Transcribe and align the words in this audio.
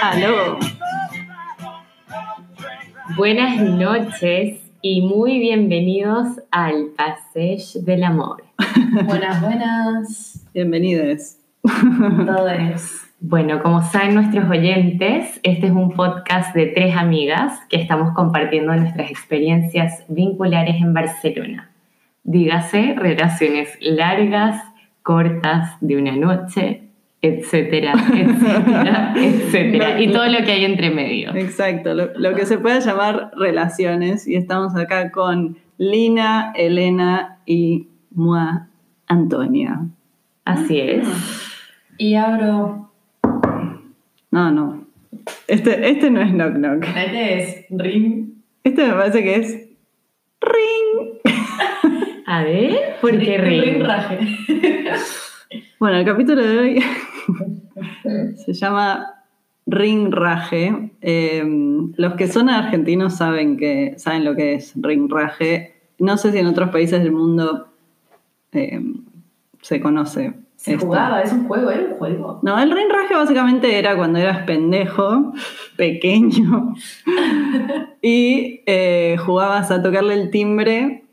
Aló. 0.00 0.58
Buenas 3.16 3.60
noches 3.60 4.60
y 4.80 5.02
muy 5.02 5.38
bienvenidos 5.38 6.40
al 6.50 6.92
Passage 6.96 7.80
del 7.80 8.04
Amor. 8.04 8.47
Buenas, 9.04 9.40
buenas. 9.40 10.46
Bienvenidos. 10.52 11.36
Todos. 11.62 13.02
Bueno, 13.20 13.62
como 13.62 13.82
saben 13.82 14.14
nuestros 14.14 14.48
oyentes, 14.48 15.40
este 15.42 15.66
es 15.66 15.72
un 15.72 15.92
podcast 15.92 16.54
de 16.54 16.66
tres 16.66 16.96
amigas 16.96 17.60
que 17.68 17.76
estamos 17.76 18.14
compartiendo 18.14 18.74
nuestras 18.74 19.10
experiencias 19.10 20.04
vinculares 20.08 20.76
en 20.76 20.92
Barcelona. 20.92 21.70
Dígase, 22.24 22.94
relaciones 22.96 23.76
largas, 23.80 24.62
cortas, 25.02 25.76
de 25.80 25.96
una 25.96 26.16
noche, 26.16 26.82
etcétera, 27.22 27.92
etcétera, 28.14 29.14
etcétera. 29.16 30.00
Y 30.00 30.10
todo 30.10 30.26
lo 30.26 30.44
que 30.44 30.52
hay 30.52 30.64
entre 30.64 30.90
medio. 30.90 31.34
Exacto, 31.34 31.94
lo, 31.94 32.10
lo 32.16 32.34
que 32.34 32.44
se 32.44 32.58
puede 32.58 32.80
llamar 32.80 33.30
relaciones. 33.36 34.26
Y 34.26 34.36
estamos 34.36 34.74
acá 34.74 35.10
con 35.10 35.58
Lina, 35.76 36.52
Elena 36.56 37.38
y 37.46 37.88
moi, 38.18 38.66
Antonia. 39.06 39.86
Así 40.44 40.80
es. 40.80 41.06
Y 41.98 42.14
abro. 42.14 42.90
No, 44.30 44.50
no. 44.50 44.84
Este, 45.46 45.88
este 45.90 46.10
no 46.10 46.20
es 46.20 46.32
knock 46.32 46.54
knock. 46.54 46.84
Este 46.96 47.38
es 47.38 47.66
ring. 47.70 48.34
Este 48.64 48.86
me 48.86 48.92
parece 48.94 49.22
que 49.22 49.34
es 49.36 49.68
ring. 50.40 51.18
A 52.26 52.42
ver, 52.44 52.96
¿por 53.00 53.18
qué 53.18 53.38
Ring 53.38 53.62
ring? 53.62 53.82
raje. 53.82 54.18
Bueno, 55.80 55.96
el 55.96 56.04
capítulo 56.04 56.42
de 56.44 56.58
hoy 56.58 56.84
se 58.44 58.52
llama 58.52 59.14
Ring 59.66 60.12
Raje. 60.12 60.90
Eh, 61.00 61.42
los 61.96 62.14
que 62.14 62.28
son 62.28 62.50
argentinos 62.50 63.16
saben 63.16 63.56
que 63.56 63.94
saben 63.96 64.26
lo 64.26 64.34
que 64.36 64.54
es 64.54 64.74
Ring 64.76 65.10
Raje. 65.10 65.74
No 65.98 66.18
sé 66.18 66.32
si 66.32 66.38
en 66.38 66.46
otros 66.46 66.68
países 66.68 67.02
del 67.02 67.12
mundo 67.12 67.68
eh, 68.52 68.80
se 69.62 69.80
conoce. 69.80 70.34
Se 70.56 70.74
esto. 70.74 70.86
jugaba, 70.86 71.22
es 71.22 71.32
un 71.32 71.46
juego, 71.46 71.70
era 71.70 71.84
un 71.84 71.94
juego. 71.94 72.40
No, 72.42 72.58
el 72.58 72.70
ring 72.72 72.90
raje 72.90 73.14
básicamente 73.14 73.78
era 73.78 73.96
cuando 73.96 74.18
eras 74.18 74.38
pendejo, 74.44 75.32
pequeño, 75.76 76.74
y 78.02 78.62
eh, 78.66 79.16
jugabas 79.24 79.70
a 79.70 79.80
tocarle 79.82 80.14
el 80.14 80.30
timbre 80.30 81.04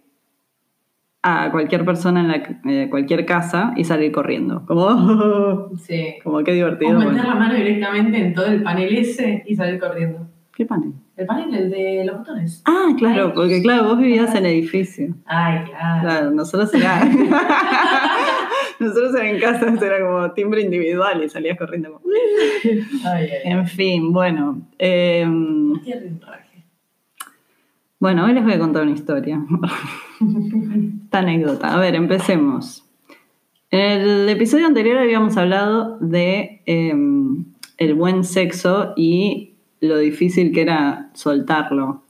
a 1.22 1.52
cualquier 1.52 1.86
persona 1.86 2.22
en 2.22 2.28
la, 2.28 2.60
eh, 2.72 2.88
cualquier 2.90 3.26
casa 3.26 3.74
y 3.76 3.84
salir 3.84 4.12
corriendo. 4.12 4.66
Como, 4.66 5.70
Sí. 5.78 6.16
como 6.24 6.44
qué 6.44 6.52
O 6.52 6.56
divertido. 6.56 6.98
meter 7.00 7.14
bueno. 7.14 7.28
la 7.30 7.36
mano 7.36 7.54
directamente 7.56 8.18
en 8.18 8.34
todo 8.34 8.46
el 8.48 8.64
panel 8.64 8.96
ese 8.98 9.44
y 9.48 9.56
salir 9.56 9.80
corriendo. 9.80 10.28
¿Qué 10.56 10.66
panel? 10.66 10.94
El 11.18 11.26
panel, 11.28 11.54
el 11.56 11.70
de 11.72 12.04
los 12.06 12.18
botones. 12.18 12.62
Ah, 12.66 12.90
claro, 12.98 13.34
porque 13.34 13.62
claro, 13.62 13.86
vos 13.86 13.98
vivías 14.00 14.36
en 14.36 14.46
edificio. 14.46 15.16
Ay, 15.26 15.64
claro. 15.66 16.02
Claro, 16.02 16.32
nosotros 16.32 16.74
era. 16.74 17.06
nosotros 18.80 19.16
era 19.16 19.30
en 19.30 19.40
casa, 19.40 19.74
era 19.86 20.06
como 20.06 20.32
timbre 20.32 20.62
individual 20.62 21.24
y 21.24 21.30
salías 21.30 21.58
corriendo. 21.58 21.94
como- 21.94 22.06
Ay, 22.66 22.86
ay, 23.06 23.30
ay. 23.46 23.52
En 23.52 23.68
fin, 23.68 24.12
bueno. 24.12 24.62
raje. 24.78 26.66
Bueno, 28.00 28.26
hoy 28.26 28.34
les 28.34 28.44
voy 28.44 28.54
a 28.54 28.60
contar 28.60 28.84
una 28.84 28.92
historia. 28.92 29.42
Esta 31.06 31.20
anécdota. 31.20 31.74
A 31.74 31.80
ver, 31.80 31.96
empecemos. 31.96 32.84
En 33.72 33.80
el 34.02 34.30
episodio 34.30 34.68
anterior 34.68 34.98
habíamos 34.98 35.38
hablado 35.38 35.98
de 36.00 36.62
em, 36.66 37.46
el 37.78 37.94
buen 37.96 38.24
sexo 38.24 38.94
y 38.96 39.45
lo 39.82 39.98
difícil 39.98 40.52
que 40.54 40.62
era 40.62 41.10
soltarlo. 41.14 42.04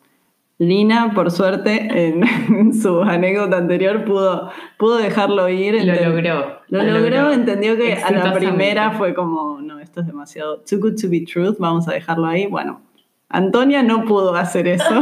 Lina, 0.58 1.12
por 1.14 1.32
suerte, 1.32 1.88
en, 2.08 2.24
en 2.50 2.74
su 2.74 3.02
anécdota 3.02 3.58
anterior 3.58 4.06
pudo, 4.06 4.52
pudo 4.78 4.98
dejarlo 4.98 5.50
ir. 5.50 5.84
Lo 5.84 6.10
logró. 6.10 6.60
Lo 6.70 6.84
logró, 6.84 7.32
entendió 7.32 7.76
que 7.76 7.94
a 7.94 8.12
la 8.12 8.34
primera 8.34 8.92
fue 8.92 9.14
como, 9.14 9.60
no, 9.62 9.80
esto 9.80 10.02
es 10.02 10.08
demasiado 10.08 10.62
too 10.62 10.80
good 10.80 10.96
to 11.00 11.10
be 11.10 11.26
truth, 11.26 11.58
vamos 11.60 11.88
a 11.88 11.94
dejarlo 11.94 12.26
ahí. 12.28 12.48
Bueno, 12.48 12.82
Antonia 13.30 13.84
no 13.84 14.06
pudo 14.06 14.34
hacer 14.36 14.68
eso. 14.68 15.02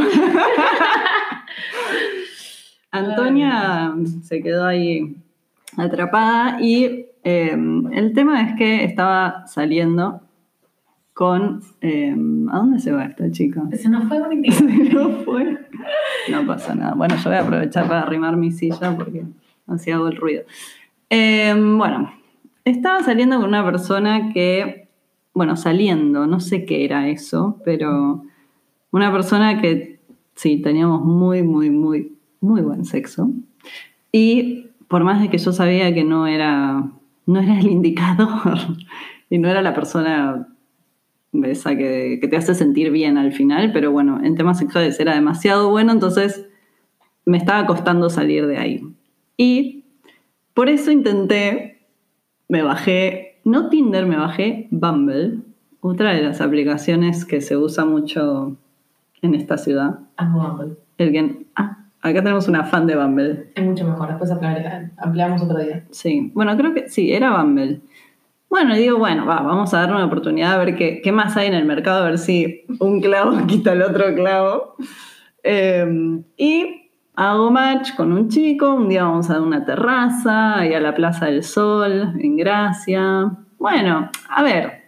Antonia 2.90 3.92
se 4.22 4.40
quedó 4.40 4.66
ahí 4.66 5.16
atrapada 5.76 6.58
y 6.60 7.06
eh, 7.24 7.56
el 7.92 8.12
tema 8.12 8.42
es 8.42 8.56
que 8.56 8.84
estaba 8.84 9.46
saliendo 9.46 10.20
con... 11.14 11.62
eh, 11.80 12.14
¿A 12.50 12.58
dónde 12.58 12.78
se 12.80 12.92
va 12.92 13.06
esta 13.06 13.30
chica? 13.30 13.62
Se 13.72 13.88
nos 13.88 14.04
fue 14.04 14.20
bonito. 14.20 14.52
no 14.92 15.08
fue. 15.24 15.58
No 16.30 16.46
pasa 16.46 16.74
nada. 16.74 16.94
Bueno, 16.94 17.16
yo 17.16 17.30
voy 17.30 17.38
a 17.38 17.42
aprovechar 17.42 17.88
para 17.88 18.02
arrimar 18.02 18.36
mi 18.36 18.52
silla 18.52 18.94
porque 18.96 19.24
así 19.66 19.90
hago 19.90 20.08
el 20.08 20.16
ruido. 20.16 20.42
Eh, 21.08 21.54
bueno, 21.56 22.12
estaba 22.64 23.02
saliendo 23.02 23.36
con 23.36 23.48
una 23.48 23.64
persona 23.64 24.32
que, 24.32 24.88
bueno, 25.32 25.56
saliendo, 25.56 26.26
no 26.26 26.40
sé 26.40 26.64
qué 26.64 26.84
era 26.84 27.08
eso, 27.08 27.60
pero 27.64 28.24
una 28.90 29.12
persona 29.12 29.60
que 29.60 30.00
sí, 30.34 30.58
teníamos 30.60 31.04
muy, 31.04 31.42
muy, 31.42 31.70
muy, 31.70 32.16
muy 32.40 32.62
buen 32.62 32.84
sexo. 32.84 33.30
Y 34.12 34.66
por 34.88 35.04
más 35.04 35.20
de 35.20 35.28
que 35.28 35.38
yo 35.38 35.52
sabía 35.52 35.92
que 35.94 36.04
no 36.04 36.26
era, 36.26 36.84
no 37.26 37.40
era 37.40 37.58
el 37.58 37.66
indicador 37.66 38.58
y 39.30 39.38
no 39.38 39.48
era 39.48 39.62
la 39.62 39.74
persona 39.74 40.48
esa 41.42 41.76
que, 41.76 42.18
que 42.20 42.28
te 42.28 42.36
hace 42.36 42.54
sentir 42.54 42.90
bien 42.90 43.18
al 43.18 43.32
final, 43.32 43.72
pero 43.72 43.90
bueno, 43.90 44.20
en 44.22 44.36
temas 44.36 44.58
sexuales 44.58 44.98
era 45.00 45.14
demasiado 45.14 45.70
bueno, 45.70 45.92
entonces 45.92 46.46
me 47.24 47.38
estaba 47.38 47.66
costando 47.66 48.10
salir 48.10 48.46
de 48.46 48.58
ahí. 48.58 48.82
Y 49.36 49.84
por 50.54 50.68
eso 50.68 50.90
intenté, 50.90 51.80
me 52.48 52.62
bajé, 52.62 53.40
no 53.44 53.68
Tinder, 53.68 54.06
me 54.06 54.16
bajé 54.16 54.68
Bumble, 54.70 55.40
otra 55.80 56.12
de 56.14 56.22
las 56.22 56.40
aplicaciones 56.40 57.24
que 57.24 57.40
se 57.40 57.56
usa 57.56 57.84
mucho 57.84 58.56
en 59.22 59.34
esta 59.34 59.58
ciudad. 59.58 59.98
Amo 60.16 60.48
Bumble. 60.48 60.76
El 60.98 61.12
que, 61.12 61.46
ah, 61.56 61.86
acá 62.00 62.22
tenemos 62.22 62.46
una 62.48 62.64
fan 62.64 62.86
de 62.86 62.96
Bumble. 62.96 63.50
Es 63.54 63.64
mucho 63.64 63.86
mejor. 63.86 64.08
Después 64.08 64.30
ampliamos 64.96 65.42
otro 65.42 65.58
día. 65.58 65.84
Sí, 65.90 66.30
bueno, 66.34 66.56
creo 66.56 66.72
que 66.72 66.88
sí, 66.88 67.12
era 67.12 67.36
Bumble. 67.36 67.80
Bueno, 68.54 68.76
y 68.76 68.78
digo, 68.78 68.98
bueno, 68.98 69.26
va, 69.26 69.40
vamos 69.42 69.74
a 69.74 69.80
darle 69.80 69.96
una 69.96 70.04
oportunidad 70.04 70.52
a 70.52 70.58
ver 70.58 70.76
qué, 70.76 71.00
qué 71.02 71.10
más 71.10 71.36
hay 71.36 71.48
en 71.48 71.54
el 71.54 71.64
mercado, 71.64 72.04
a 72.04 72.06
ver 72.06 72.18
si 72.18 72.64
un 72.78 73.00
clavo 73.00 73.36
quita 73.48 73.72
el 73.72 73.82
otro 73.82 74.14
clavo. 74.14 74.76
Eh, 75.42 76.22
y 76.36 76.88
hago 77.16 77.50
match 77.50 77.96
con 77.96 78.12
un 78.12 78.28
chico, 78.28 78.72
un 78.74 78.88
día 78.88 79.02
vamos 79.02 79.28
a 79.28 79.40
una 79.40 79.64
terraza 79.64 80.64
y 80.68 80.72
a 80.72 80.78
la 80.78 80.94
Plaza 80.94 81.26
del 81.26 81.42
Sol, 81.42 82.14
en 82.20 82.36
Gracia. 82.36 83.32
Bueno, 83.58 84.08
a 84.28 84.42
ver, 84.44 84.84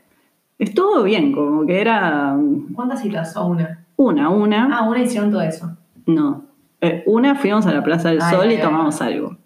estuvo 0.61 1.03
bien, 1.03 1.33
como 1.33 1.67
que 1.67 1.81
era 1.81 2.37
¿Cuántas 2.73 3.03
citas? 3.03 3.37
¿O 3.37 3.47
una? 3.49 3.85
una, 3.97 4.29
una. 4.29 4.79
Ah, 4.79 4.89
una 4.89 5.01
hicieron 5.03 5.33
todo 5.33 5.43
eso. 5.43 5.77
No, 6.07 6.45
Eh, 6.81 7.03
una 7.07 7.35
fuimos 7.35 7.67
a 7.67 7.73
la 7.75 7.83
Plaza 7.83 8.11
del 8.11 8.23
Ay, 8.23 8.33
Sol 8.33 8.47
ay, 8.47 8.53
y 8.53 8.57
ay. 8.59 8.63
tomamos 8.63 9.03
algo. 9.03 9.37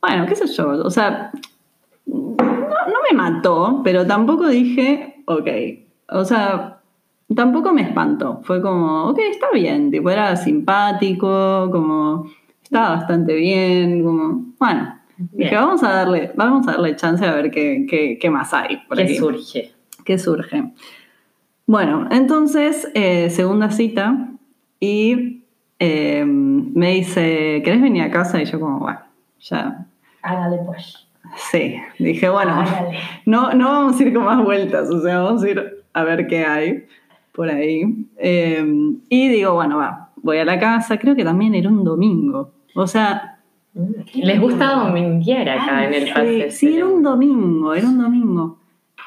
Bueno, 0.00 0.24
qué 0.26 0.36
sé 0.36 0.46
yo, 0.46 0.68
o 0.68 0.90
sea, 0.90 1.32
me 3.10 3.16
mató, 3.16 3.80
pero 3.84 4.06
tampoco 4.06 4.48
dije, 4.48 5.22
ok, 5.26 5.48
o 6.08 6.24
sea, 6.24 6.80
tampoco 7.34 7.72
me 7.72 7.82
espantó, 7.82 8.40
fue 8.44 8.60
como, 8.60 9.04
ok, 9.08 9.18
está 9.30 9.50
bien, 9.52 9.90
tipo, 9.90 10.10
era 10.10 10.36
simpático, 10.36 11.68
como, 11.70 12.30
estaba 12.62 12.96
bastante 12.96 13.34
bien, 13.34 14.04
como, 14.04 14.52
bueno, 14.58 14.98
dije, 15.16 15.54
vamos 15.54 15.82
a 15.82 15.92
darle, 15.92 16.32
vamos 16.36 16.66
a 16.68 16.72
darle 16.72 16.96
chance 16.96 17.24
a 17.24 17.34
ver 17.34 17.50
qué, 17.50 17.86
qué, 17.88 18.18
qué 18.20 18.30
más 18.30 18.52
hay 18.54 18.78
por 18.88 18.96
¿Qué 18.96 19.04
aquí. 19.04 19.16
surge? 19.16 19.72
¿Qué 20.04 20.18
surge? 20.18 20.72
Bueno, 21.66 22.08
entonces, 22.10 22.90
eh, 22.94 23.30
segunda 23.30 23.70
cita 23.70 24.28
y 24.80 25.44
eh, 25.78 26.24
me 26.24 26.92
dice, 26.94 27.62
¿querés 27.64 27.80
venir 27.80 28.02
a 28.02 28.10
casa? 28.10 28.42
Y 28.42 28.44
yo 28.44 28.58
como, 28.58 28.80
bueno, 28.80 29.00
ya, 29.40 29.86
Hágale 30.22 30.58
pues. 30.66 31.06
Sí. 31.50 31.76
Dije, 31.98 32.28
bueno, 32.28 32.52
Hágale. 32.54 32.98
no, 33.26 33.52
no 33.52 33.68
vamos 33.68 34.00
a 34.00 34.02
ir 34.02 34.14
con 34.14 34.24
más 34.24 34.42
vueltas, 34.44 34.90
o 34.90 35.00
sea, 35.00 35.20
vamos 35.20 35.42
a 35.42 35.48
ir 35.50 35.84
a 35.92 36.04
ver 36.04 36.26
qué 36.26 36.44
hay 36.44 36.84
por 37.32 37.48
ahí. 37.48 38.06
Eh, 38.18 38.64
y 39.08 39.28
digo, 39.28 39.54
bueno, 39.54 39.78
va, 39.78 40.10
voy 40.16 40.38
a 40.38 40.44
la 40.44 40.58
casa, 40.58 40.98
creo 40.98 41.16
que 41.16 41.24
también 41.24 41.54
era 41.54 41.68
un 41.68 41.84
domingo. 41.84 42.52
O 42.74 42.86
sea, 42.86 43.38
Les 44.14 44.40
gusta 44.40 44.72
dominguear 44.74 45.48
acá 45.48 45.78
Ah, 45.78 45.84
en 45.86 45.94
el 45.94 46.04
sí, 46.06 46.12
pase. 46.12 46.50
Sí, 46.50 46.76
era 46.76 46.86
un 46.86 47.02
domingo, 47.02 47.74
era 47.74 47.88
un 47.88 47.98
domingo. 47.98 48.58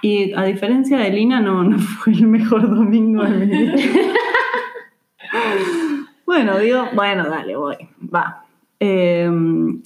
Y 0.02 0.34
a 0.34 0.44
diferencia 0.44 0.98
de 0.98 1.10
Lina, 1.12 1.40
no, 1.40 1.64
no 1.64 1.78
fue 1.80 2.14
el 2.14 2.28
mejor 2.28 2.70
domingo 2.70 3.24
de 3.24 3.30
mi 3.30 3.46
vida. 3.46 3.74
bueno, 6.26 6.58
digo, 6.60 6.86
bueno, 6.94 7.30
dale, 7.30 7.56
voy, 7.56 7.76
va. 8.14 8.43
Eh, 8.86 9.32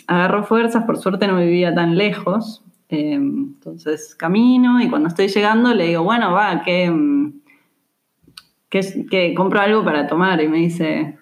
agarro 0.07 0.43
fuerzas, 0.43 0.85
por 0.85 0.97
suerte 0.97 1.27
no 1.27 1.37
vivía 1.37 1.71
tan 1.75 1.95
lejos. 1.95 2.63
Eh, 2.89 3.13
entonces 3.13 4.15
camino 4.15 4.81
y 4.81 4.89
cuando 4.89 5.09
estoy 5.09 5.27
llegando 5.27 5.71
le 5.75 5.89
digo, 5.89 6.01
bueno, 6.01 6.31
va, 6.31 6.63
que, 6.63 6.89
mm, 6.89 7.33
que, 8.69 9.05
que 9.07 9.35
compro 9.35 9.59
algo 9.59 9.85
para 9.85 10.07
tomar. 10.07 10.41
Y 10.41 10.47
me 10.47 10.57
dice, 10.57 11.15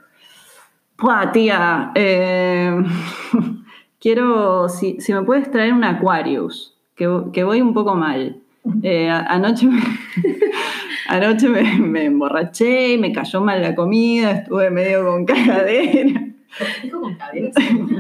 Pua, 0.95 1.33
tía, 1.33 1.92
eh, 1.95 2.81
quiero, 4.00 4.69
si, 4.69 5.01
si 5.01 5.12
me 5.12 5.24
puedes 5.24 5.51
traer 5.51 5.74
un 5.74 5.83
Aquarius, 5.83 6.77
que, 6.95 7.24
que 7.33 7.44
voy 7.44 7.60
un 7.60 7.74
poco 7.74 7.94
mal. 7.94 8.42
Eh, 8.83 9.10
anoche 9.10 9.68
me, 9.68 9.81
anoche 11.10 11.50
me, 11.50 11.77
me 11.77 12.06
emborraché 12.06 12.94
y 12.94 12.98
me 12.98 13.12
cayó 13.12 13.42
mal 13.42 13.62
la 13.62 13.75
comida, 13.75 14.31
estuve 14.31 14.69
medio 14.69 15.06
con 15.06 15.25
cagadera. 15.25 16.35
Dijo 16.84 17.02
con 17.02 17.16
cadena. 17.18 17.52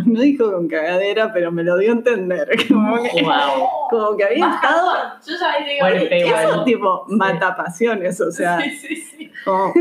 No 0.05 0.21
dijo 0.21 0.51
con 0.51 0.67
cagadera, 0.67 1.31
pero 1.33 1.51
me 1.51 1.63
lo 1.63 1.77
dio 1.77 1.89
a 1.91 1.93
entender. 1.95 2.47
Como 2.67 3.03
que, 3.03 3.21
Wow. 3.23 3.67
como 3.89 4.17
que 4.17 4.23
había 4.23 4.49
estado... 4.55 4.91
Yo 5.25 5.33
ya 5.39 5.65
digo. 5.65 5.79
Fuerte, 5.79 6.09
¿qué 6.09 6.27
igual. 6.27 6.45
Eso 6.45 6.63
tipo 6.63 7.05
mata 7.09 7.55
pasiones, 7.55 8.19
o 8.21 8.31
sea, 8.31 8.61
Sí, 8.61 8.69
sí, 8.71 8.95
sí. 8.95 9.31
como- 9.43 9.73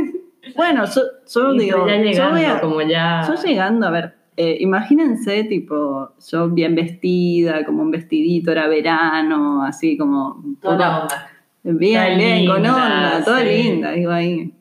bueno, 0.57 0.85
yo, 0.85 1.53
digo, 1.55 1.87
ya 1.89 1.97
yo 1.97 2.03
llegando, 2.03 2.31
voy 2.37 2.45
a, 2.45 2.61
como 2.61 2.83
ya. 2.83 3.23
Yo 3.27 3.35
llegando, 3.43 3.87
a 3.87 3.91
ver, 3.91 4.15
eh, 4.37 4.59
imagínense, 4.61 5.45
tipo, 5.45 6.11
yo 6.31 6.51
bien 6.51 6.75
vestida, 6.75 7.65
como 7.65 7.83
un 7.83 7.91
vestidito, 7.91 8.53
era 8.53 8.67
verano, 8.69 9.65
así 9.65 9.97
como. 9.97 10.43
Toda 10.61 11.03
onda. 11.03 11.31
Bien, 11.63 12.19
bien, 12.19 12.47
con 12.47 12.57
linda, 12.63 12.75
onda, 12.75 13.25
toda 13.25 13.41
sí. 13.41 13.47
linda, 13.47 13.93
digo 13.93 14.11
ahí. 14.13 14.53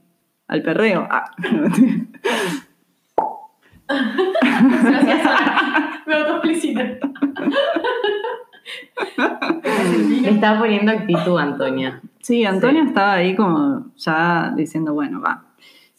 Al 0.47 0.61
perreo. 0.61 1.05
Ah. 1.11 1.25
Gracias, 3.87 5.25
Ana. 5.25 6.03
Me 6.05 6.13
autofelicito. 6.15 6.81
Le 10.21 10.29
estaba 10.29 10.59
poniendo 10.59 10.91
actitud, 10.91 11.37
Antonia. 11.37 12.01
Sí, 12.21 12.45
Antonio 12.45 12.83
estaba 12.83 13.13
ahí 13.13 13.35
como 13.35 13.91
ya 13.97 14.53
diciendo, 14.55 14.93
bueno, 14.93 15.21
va. 15.21 15.45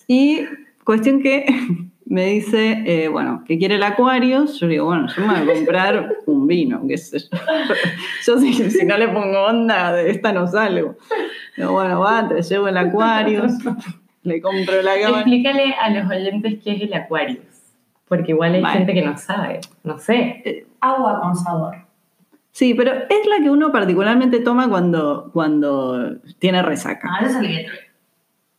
Y 0.06 0.40
cuestión 0.84 1.20
que 1.20 1.46
me 2.06 2.26
dice, 2.26 2.82
eh, 2.86 3.08
bueno, 3.08 3.44
que 3.46 3.58
quiere 3.58 3.76
el 3.76 3.82
Aquarius. 3.82 4.60
Yo 4.60 4.68
digo, 4.68 4.86
bueno, 4.86 5.06
yo 5.08 5.26
me 5.26 5.40
voy 5.40 5.50
a 5.50 5.54
comprar 5.54 6.16
un 6.26 6.46
vino, 6.46 6.82
qué 6.86 6.98
sé 6.98 7.18
yo. 7.18 7.28
Yo 8.26 8.38
si, 8.38 8.52
si 8.70 8.86
no 8.86 8.96
le 8.96 9.08
pongo 9.08 9.44
onda, 9.44 9.92
de 9.92 10.10
esta 10.10 10.32
no 10.32 10.46
salgo. 10.46 10.96
Digo, 11.56 11.72
bueno, 11.72 12.00
va, 12.00 12.26
te 12.28 12.40
llevo 12.42 12.68
el 12.68 12.76
Aquarius, 12.76 13.52
le 14.22 14.40
compro 14.40 14.82
la 14.82 14.98
cama. 15.00 15.18
Explícale 15.18 15.74
a 15.74 15.90
los 15.90 16.10
oyentes 16.10 16.58
qué 16.64 16.72
es 16.72 16.82
el 16.82 16.94
Aquarius. 16.94 17.53
Porque 18.08 18.32
igual 18.32 18.54
hay 18.54 18.62
Vale. 18.62 18.78
gente 18.78 18.94
que 18.94 19.02
no 19.04 19.16
sabe. 19.16 19.60
No 19.82 19.98
sé. 19.98 20.66
Agua 20.80 21.20
con 21.20 21.34
sabor. 21.34 21.76
Sí, 22.52 22.74
pero 22.74 22.92
es 22.92 23.26
la 23.26 23.42
que 23.42 23.50
uno 23.50 23.72
particularmente 23.72 24.40
toma 24.40 24.68
cuando, 24.68 25.30
cuando 25.32 26.16
tiene 26.38 26.62
resaca. 26.62 27.08
Ah, 27.10 27.24
eso 27.26 27.40
es 27.40 27.46
el 27.48 27.56
Gatorade. 27.56 27.80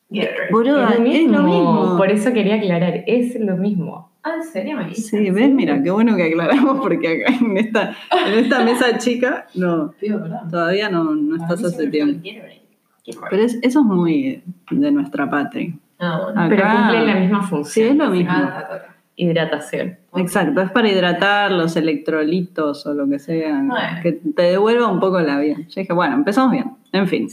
Gatorade. 0.10 0.52
Boluda, 0.52 0.90
es 0.90 0.98
lo 0.98 1.02
mismo. 1.04 1.16
es 1.16 1.32
lo 1.32 1.44
mismo. 1.44 1.98
Por 1.98 2.12
eso 2.12 2.34
quería 2.34 2.56
aclarar. 2.56 3.04
Es 3.08 3.40
lo 3.40 3.56
mismo. 3.56 4.12
Ah, 4.24 4.34
¿en 4.38 4.44
serio, 4.44 4.76
Melissa? 4.78 5.18
Sí, 5.18 5.30
ves, 5.30 5.50
mira, 5.52 5.82
qué 5.84 5.92
bueno 5.92 6.16
que 6.16 6.24
aclaramos 6.24 6.80
porque 6.82 7.24
acá 7.24 7.34
en 7.40 7.58
esta, 7.58 7.96
en 8.28 8.34
esta 8.40 8.64
mesa 8.66 8.98
chica 8.98 9.46
no, 9.54 9.94
todavía 10.50 10.90
no, 10.90 11.04
no 11.16 11.36
estás 11.36 11.64
hace 11.64 11.88
tiempo. 11.88 12.28
Pero 13.30 13.44
es- 13.44 13.60
eso 13.62 13.80
es 13.82 13.86
muy 13.86 14.44
de 14.72 14.92
nuestra 14.92 15.30
patria. 15.30 15.74
Ah, 16.00 16.22
bueno. 16.24 16.42
Acá- 16.42 16.50
Pero 16.50 16.64
cumple 16.76 17.06
la 17.06 17.16
misma 17.20 17.42
Sí, 17.44 17.48
función. 17.50 17.88
es 17.92 17.96
lo 17.98 18.10
mismo. 18.10 18.32
Ah. 18.34 18.82
Hidratación. 19.18 19.98
Exacto, 20.16 20.62
es 20.62 20.72
para 20.72 20.90
hidratar 20.90 21.52
los 21.52 21.76
electrolitos 21.78 22.86
o 22.86 22.94
lo 22.94 23.08
que 23.08 23.20
sea, 23.20 23.62
Bueno. 23.64 23.74
que 24.04 24.12
te 24.12 24.42
devuelva 24.44 24.88
un 24.88 25.00
poco 25.00 25.20
la 25.22 25.40
vida. 25.40 25.56
Yo 25.58 25.82
dije, 25.82 25.94
bueno, 25.94 26.16
empezamos 26.16 26.52
bien. 26.52 26.72
En 26.92 27.08
fin, 27.08 27.28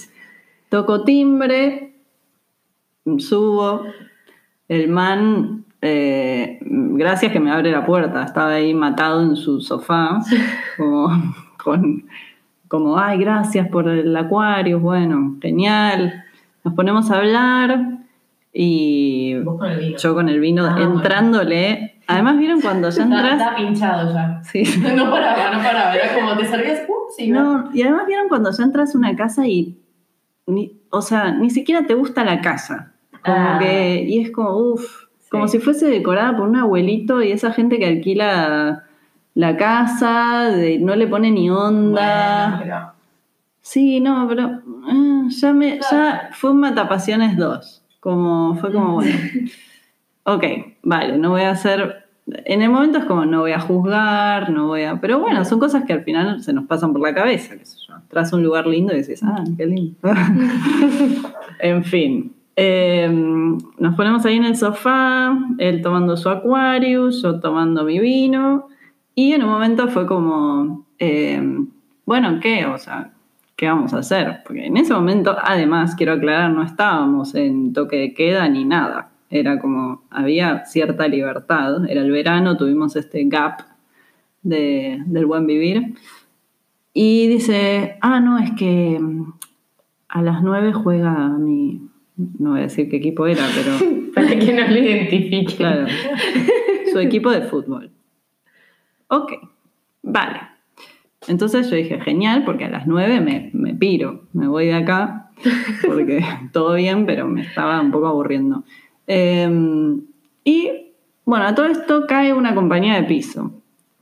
toco 0.68 1.02
timbre, 1.04 1.92
subo, 3.18 3.82
el 4.68 4.88
man, 4.88 5.64
eh, 5.80 6.58
gracias 6.62 7.32
que 7.32 7.40
me 7.40 7.50
abre 7.50 7.70
la 7.72 7.84
puerta, 7.84 8.22
estaba 8.24 8.50
ahí 8.54 8.72
matado 8.74 9.22
en 9.22 9.34
su 9.36 9.60
sofá, 9.60 10.20
como, 10.76 11.08
con, 11.62 12.04
como, 12.68 12.98
ay, 12.98 13.18
gracias 13.18 13.68
por 13.68 13.88
el 13.88 14.16
acuario, 14.16 14.78
bueno, 14.80 15.36
genial. 15.42 16.24
Nos 16.64 16.74
ponemos 16.74 17.10
a 17.10 17.18
hablar 17.18 17.98
y 18.52 19.34
Vos 19.40 19.58
con 19.58 19.70
el 19.70 19.78
vino. 19.80 19.96
yo 19.98 20.14
con 20.14 20.28
el 20.28 20.40
vino 20.40 20.66
Ah, 20.66 20.72
bueno. 20.74 20.94
entrándole. 20.96 22.00
Además, 22.06 22.36
¿vieron 22.38 22.60
cuando 22.60 22.90
ya 22.90 23.02
entras? 23.04 23.32
está 23.40 23.56
pinchado 23.56 24.12
ya. 24.12 24.42
Sí. 24.44 24.62
No 24.94 25.10
paraba, 25.10 25.50
no 25.56 25.62
paraba. 25.62 25.94
Era 25.94 26.14
como 26.14 26.36
te 26.36 26.44
servías. 26.46 26.80
Uh, 26.88 26.92
sí, 27.16 27.30
va. 27.32 27.40
No, 27.40 27.70
y 27.72 27.82
además 27.82 28.06
vieron 28.06 28.28
cuando 28.28 28.50
ya 28.50 28.64
entras 28.64 28.94
a 28.94 28.98
una 28.98 29.16
casa 29.16 29.46
y, 29.46 29.78
ni, 30.46 30.80
o 30.90 31.00
sea, 31.00 31.30
ni 31.32 31.48
siquiera 31.50 31.86
te 31.86 31.94
gusta 31.94 32.24
la 32.24 32.40
casa. 32.40 32.92
Como 33.24 33.36
Ah. 33.36 33.58
que, 33.60 34.02
y 34.06 34.20
es 34.20 34.30
como, 34.32 34.50
uff, 34.56 35.04
como 35.30 35.48
si 35.48 35.58
fuese 35.60 35.86
decorada 35.86 36.36
por 36.36 36.46
un 36.48 36.56
abuelito 36.56 37.22
y 37.22 37.32
esa 37.32 37.52
gente 37.52 37.78
que 37.78 37.86
alquila 37.86 38.84
la 39.34 39.56
casa, 39.56 40.50
de- 40.50 40.78
no 40.78 40.94
le 40.96 41.06
pone 41.06 41.30
ni 41.30 41.48
onda. 41.48 42.48
Bueno, 42.48 42.62
pero- 42.62 42.92
Sí, 43.62 44.00
no, 44.00 44.26
pero 44.28 44.50
eh, 44.90 45.22
ya 45.28 45.52
me, 45.52 45.78
ya 45.90 46.30
fue 46.32 46.50
un 46.50 46.58
Matapasiones 46.60 47.36
2. 47.36 47.81
Como, 48.02 48.56
fue 48.56 48.72
como, 48.72 48.94
bueno. 48.94 49.14
Ok, 50.24 50.44
vale, 50.82 51.18
no 51.18 51.30
voy 51.30 51.42
a 51.42 51.52
hacer. 51.52 52.04
En 52.26 52.62
el 52.62 52.70
momento 52.70 52.98
es 52.98 53.04
como, 53.04 53.24
no 53.24 53.42
voy 53.42 53.52
a 53.52 53.60
juzgar, 53.60 54.50
no 54.50 54.66
voy 54.66 54.82
a. 54.82 55.00
Pero 55.00 55.20
bueno, 55.20 55.44
son 55.44 55.60
cosas 55.60 55.84
que 55.84 55.92
al 55.92 56.02
final 56.02 56.42
se 56.42 56.52
nos 56.52 56.64
pasan 56.66 56.92
por 56.92 57.00
la 57.00 57.14
cabeza, 57.14 57.56
qué 57.56 57.64
sé 57.64 57.76
yo. 57.86 57.94
Tras 58.08 58.32
un 58.32 58.42
lugar 58.42 58.66
lindo 58.66 58.92
y 58.92 59.02
decís, 59.02 59.22
ah, 59.22 59.44
qué 59.56 59.66
lindo. 59.66 59.96
en 61.60 61.84
fin. 61.84 62.34
eh, 62.56 63.08
nos 63.78 63.94
ponemos 63.94 64.24
ahí 64.26 64.36
en 64.36 64.46
el 64.46 64.56
sofá, 64.56 65.38
él 65.58 65.80
tomando 65.80 66.16
su 66.16 66.28
Aquarius, 66.28 67.22
yo 67.22 67.38
tomando 67.38 67.84
mi 67.84 68.00
vino. 68.00 68.66
Y 69.14 69.32
en 69.32 69.44
un 69.44 69.50
momento 69.50 69.86
fue 69.88 70.06
como, 70.06 70.86
eh, 70.98 71.40
bueno, 72.04 72.40
¿qué? 72.40 72.66
O 72.66 72.78
sea, 72.78 73.12
¿qué 73.62 73.68
vamos 73.68 73.94
a 73.94 73.98
hacer? 73.98 74.40
Porque 74.44 74.66
en 74.66 74.76
ese 74.76 74.92
momento, 74.92 75.36
además, 75.40 75.94
quiero 75.94 76.14
aclarar, 76.14 76.50
no 76.50 76.64
estábamos 76.64 77.32
en 77.36 77.72
toque 77.72 77.94
de 77.96 78.12
queda 78.12 78.48
ni 78.48 78.64
nada. 78.64 79.12
Era 79.30 79.60
como, 79.60 80.02
había 80.10 80.64
cierta 80.64 81.06
libertad. 81.06 81.88
Era 81.88 82.00
el 82.00 82.10
verano, 82.10 82.56
tuvimos 82.56 82.96
este 82.96 83.22
gap 83.26 83.60
de- 84.42 85.00
del 85.06 85.26
buen 85.26 85.46
vivir. 85.46 85.94
Y 86.92 87.28
dice, 87.28 87.98
ah, 88.00 88.18
no, 88.18 88.36
es 88.40 88.50
que 88.58 88.98
mm, 89.00 89.32
a 90.08 90.22
las 90.22 90.42
nueve 90.42 90.72
juega 90.72 91.28
mi, 91.28 91.88
no 92.16 92.50
voy 92.50 92.58
a 92.58 92.62
decir 92.64 92.90
qué 92.90 92.96
equipo 92.96 93.28
era, 93.28 93.44
pero 93.54 93.92
Para 94.16 94.36
que 94.40 94.52
no 94.52 94.66
lo 94.66 94.76
identifiquen. 94.76 95.56
Claro. 95.56 95.86
Su 96.92 96.98
equipo 96.98 97.30
de 97.30 97.42
fútbol. 97.42 97.92
Ok, 99.06 99.34
vale. 100.02 100.40
Entonces 101.28 101.70
yo 101.70 101.76
dije, 101.76 102.00
genial, 102.00 102.44
porque 102.44 102.64
a 102.64 102.70
las 102.70 102.86
9 102.86 103.20
me, 103.20 103.50
me 103.52 103.74
piro, 103.74 104.22
me 104.32 104.48
voy 104.48 104.66
de 104.66 104.74
acá, 104.74 105.30
porque 105.86 106.24
todo 106.52 106.74
bien, 106.74 107.06
pero 107.06 107.26
me 107.26 107.42
estaba 107.42 107.80
un 107.80 107.90
poco 107.90 108.06
aburriendo. 108.06 108.64
Eh, 109.06 109.48
y 110.44 110.92
bueno, 111.24 111.46
a 111.46 111.54
todo 111.54 111.66
esto 111.66 112.06
cae 112.06 112.32
una 112.32 112.54
compañía 112.54 112.94
de 112.96 113.04
piso. 113.04 113.52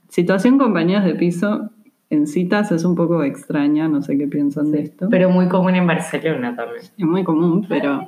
Situación 0.09 0.57
compañías 0.57 1.05
de 1.05 1.15
piso 1.15 1.69
en 2.09 2.27
citas 2.27 2.71
es 2.71 2.83
un 2.83 2.95
poco 2.95 3.23
extraña, 3.23 3.87
no 3.87 4.01
sé 4.01 4.17
qué 4.17 4.27
piensan 4.27 4.71
de 4.71 4.81
esto. 4.81 5.07
Pero 5.09 5.29
muy 5.29 5.47
común 5.47 5.75
en 5.75 5.87
Barcelona 5.87 6.55
también. 6.55 6.83
es 6.97 7.05
muy 7.05 7.23
común, 7.23 7.65
pero 7.69 8.05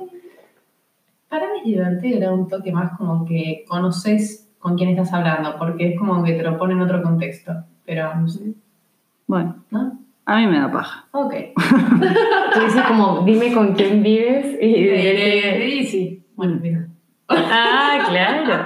Para 1.28 1.46
mí 1.52 1.58
es 1.60 1.64
divertido, 1.64 2.18
era 2.18 2.32
un 2.32 2.48
toque 2.48 2.72
más 2.72 2.96
como 2.98 3.24
que 3.24 3.64
conoces 3.66 4.52
con 4.58 4.76
quién 4.76 4.90
estás 4.90 5.12
hablando, 5.12 5.56
porque 5.58 5.92
es 5.92 5.98
como 5.98 6.22
que 6.22 6.32
te 6.32 6.42
lo 6.42 6.58
pone 6.58 6.74
en 6.74 6.82
otro 6.82 7.02
contexto. 7.02 7.52
Pero 7.86 8.14
no 8.14 8.28
sé, 8.28 8.54
bueno, 9.26 9.64
¿no? 9.70 9.98
a 10.26 10.36
mí 10.38 10.46
me 10.46 10.58
da 10.58 10.70
paja. 10.72 11.06
Ok. 11.12 11.34
Tú 12.54 12.60
dices 12.60 12.82
como, 12.88 13.22
dime 13.24 13.52
con 13.52 13.74
quién 13.74 14.02
vives 14.02 14.56
y... 14.60 14.72
Sí, 15.82 15.86
sí. 15.86 16.24
Bueno, 16.34 16.58
mira. 16.60 16.88
Ah, 17.28 18.04
claro. 18.08 18.64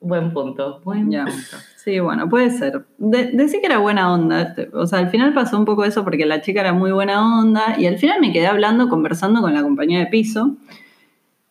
Buen 0.00 0.32
punto. 0.32 0.80
Buen 0.84 1.10
Ya. 1.10 1.24
punto. 1.24 1.56
Sí, 1.76 1.98
bueno, 2.00 2.28
puede 2.28 2.50
ser. 2.50 2.84
De, 2.98 3.30
decí 3.32 3.60
que 3.60 3.66
era 3.66 3.78
buena 3.78 4.12
onda. 4.12 4.42
este, 4.42 4.70
O 4.72 4.86
sea, 4.86 4.98
al 5.00 5.08
final 5.10 5.32
pasó 5.34 5.56
un 5.58 5.64
poco 5.64 5.84
eso 5.84 6.04
porque 6.04 6.26
la 6.26 6.40
chica 6.40 6.60
era 6.60 6.72
muy 6.72 6.92
buena 6.92 7.40
onda 7.40 7.76
y 7.78 7.86
al 7.86 7.98
final 7.98 8.20
me 8.20 8.32
quedé 8.32 8.46
hablando, 8.46 8.88
conversando 8.88 9.40
con 9.40 9.54
la 9.54 9.62
compañía 9.62 10.00
de 10.00 10.06
piso. 10.06 10.56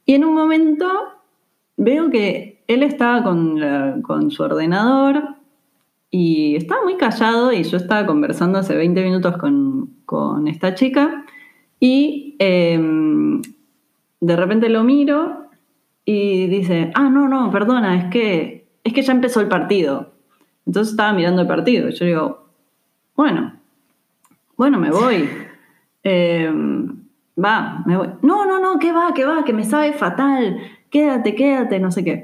Y 0.06 0.14
en 0.16 0.24
un 0.26 0.34
momento 0.34 0.88
veo 1.78 2.10
que 2.10 2.64
él 2.68 2.84
estaba 2.84 3.24
con, 3.24 3.60
la- 3.60 3.96
con 4.04 4.30
su 4.32 4.44
ordenador 4.44 5.37
y 6.20 6.56
estaba 6.56 6.84
muy 6.84 6.98
callado 6.98 7.52
y 7.54 7.62
yo 7.62 7.78
estaba 7.78 8.08
conversando 8.08 8.58
hace 8.58 8.76
20 8.76 9.04
minutos 9.04 9.38
con, 9.38 9.92
con 10.04 10.48
esta 10.48 10.74
chica 10.74 11.26
y 11.80 12.36
em, 12.40 13.40
de 14.20 14.36
repente 14.36 14.68
lo 14.68 14.84
miro 14.84 15.46
y 16.06 16.48
dice, 16.48 16.92
ah, 16.96 17.12
no, 17.12 17.28
no, 17.28 17.52
perdona, 17.52 17.98
es 17.98 18.06
que, 18.06 18.66
es 18.84 18.94
que 18.94 19.04
ya 19.04 19.14
empezó 19.14 19.42
el 19.42 19.48
partido. 19.48 20.14
Entonces 20.66 20.94
estaba 20.94 21.14
mirando 21.14 21.44
el 21.44 21.48
partido 21.48 21.88
y 21.88 21.94
yo 21.94 22.06
digo, 22.06 22.48
bueno, 23.16 23.54
bueno, 24.56 24.80
me 24.80 24.90
voy. 24.90 25.30
Em, 26.04 27.04
va, 27.38 27.84
me 27.86 27.96
voy. 27.96 28.08
No, 28.24 28.46
no, 28.46 28.60
no, 28.60 28.80
que 28.80 28.92
va, 28.92 29.14
que 29.14 29.26
va, 29.26 29.44
que 29.44 29.54
me 29.54 29.66
sabe 29.66 29.94
fatal. 29.94 30.58
Quédate, 30.90 31.36
quédate, 31.36 31.80
no 31.80 31.92
sé 31.92 32.04
qué. 32.04 32.24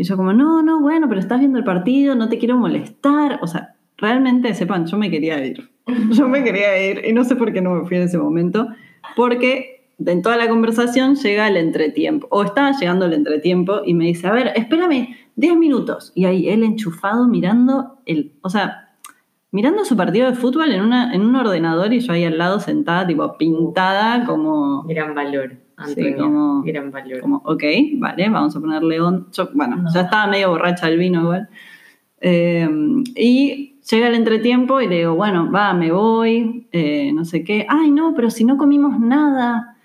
Y 0.00 0.04
yo 0.04 0.16
como, 0.16 0.32
no, 0.32 0.62
no, 0.62 0.80
bueno, 0.80 1.10
pero 1.10 1.20
estás 1.20 1.40
viendo 1.40 1.58
el 1.58 1.64
partido, 1.64 2.14
no 2.14 2.30
te 2.30 2.38
quiero 2.38 2.56
molestar. 2.56 3.38
O 3.42 3.46
sea, 3.46 3.74
realmente, 3.98 4.54
sepan, 4.54 4.86
yo 4.86 4.96
me 4.96 5.10
quería 5.10 5.44
ir. 5.44 5.68
Yo 6.12 6.26
me 6.26 6.42
quería 6.42 6.90
ir 6.90 7.02
y 7.04 7.12
no 7.12 7.22
sé 7.24 7.36
por 7.36 7.52
qué 7.52 7.60
no 7.60 7.74
me 7.74 7.86
fui 7.86 7.98
en 7.98 8.04
ese 8.04 8.16
momento. 8.16 8.66
Porque 9.14 9.90
en 9.98 10.22
toda 10.22 10.38
la 10.38 10.48
conversación 10.48 11.16
llega 11.16 11.48
el 11.48 11.58
entretiempo. 11.58 12.28
O 12.30 12.44
estaba 12.44 12.72
llegando 12.72 13.04
el 13.04 13.12
entretiempo 13.12 13.82
y 13.84 13.92
me 13.92 14.06
dice, 14.06 14.26
a 14.26 14.32
ver, 14.32 14.52
espérame 14.56 15.16
10 15.36 15.56
minutos. 15.58 16.12
Y 16.14 16.24
ahí 16.24 16.48
él 16.48 16.64
enchufado 16.64 17.28
mirando 17.28 17.98
el... 18.06 18.32
O 18.40 18.48
sea, 18.48 18.96
mirando 19.50 19.84
su 19.84 19.98
partido 19.98 20.30
de 20.30 20.36
fútbol 20.36 20.72
en, 20.72 20.80
una, 20.80 21.12
en 21.12 21.20
un 21.20 21.36
ordenador 21.36 21.92
y 21.92 22.00
yo 22.00 22.14
ahí 22.14 22.24
al 22.24 22.38
lado 22.38 22.58
sentada, 22.58 23.06
tipo 23.06 23.36
pintada, 23.36 24.24
como. 24.24 24.84
Gran 24.84 25.14
valor. 25.14 25.58
Sí, 25.86 26.14
como, 26.14 26.62
gran 26.62 26.90
valor. 26.90 27.20
Como, 27.20 27.36
ok, 27.44 27.62
vale, 27.94 28.28
vamos 28.28 28.54
a 28.56 28.60
ponerle 28.60 29.00
on. 29.00 29.30
Yo, 29.32 29.48
bueno, 29.54 29.84
ya 29.92 30.02
estaba 30.02 30.26
medio 30.26 30.50
borracha 30.50 30.88
el 30.88 30.98
vino 30.98 31.22
igual. 31.22 31.48
Eh, 32.20 32.68
y 33.16 33.80
llega 33.90 34.08
el 34.08 34.14
entretiempo 34.14 34.80
y 34.80 34.88
le 34.88 34.98
digo, 34.98 35.14
bueno, 35.14 35.50
va, 35.50 35.72
me 35.72 35.90
voy, 35.90 36.68
eh, 36.72 37.12
no 37.12 37.24
sé 37.24 37.44
qué. 37.44 37.66
Ay, 37.68 37.90
no, 37.90 38.14
pero 38.14 38.30
si 38.30 38.44
no 38.44 38.56
comimos 38.56 38.98
nada. 39.00 39.76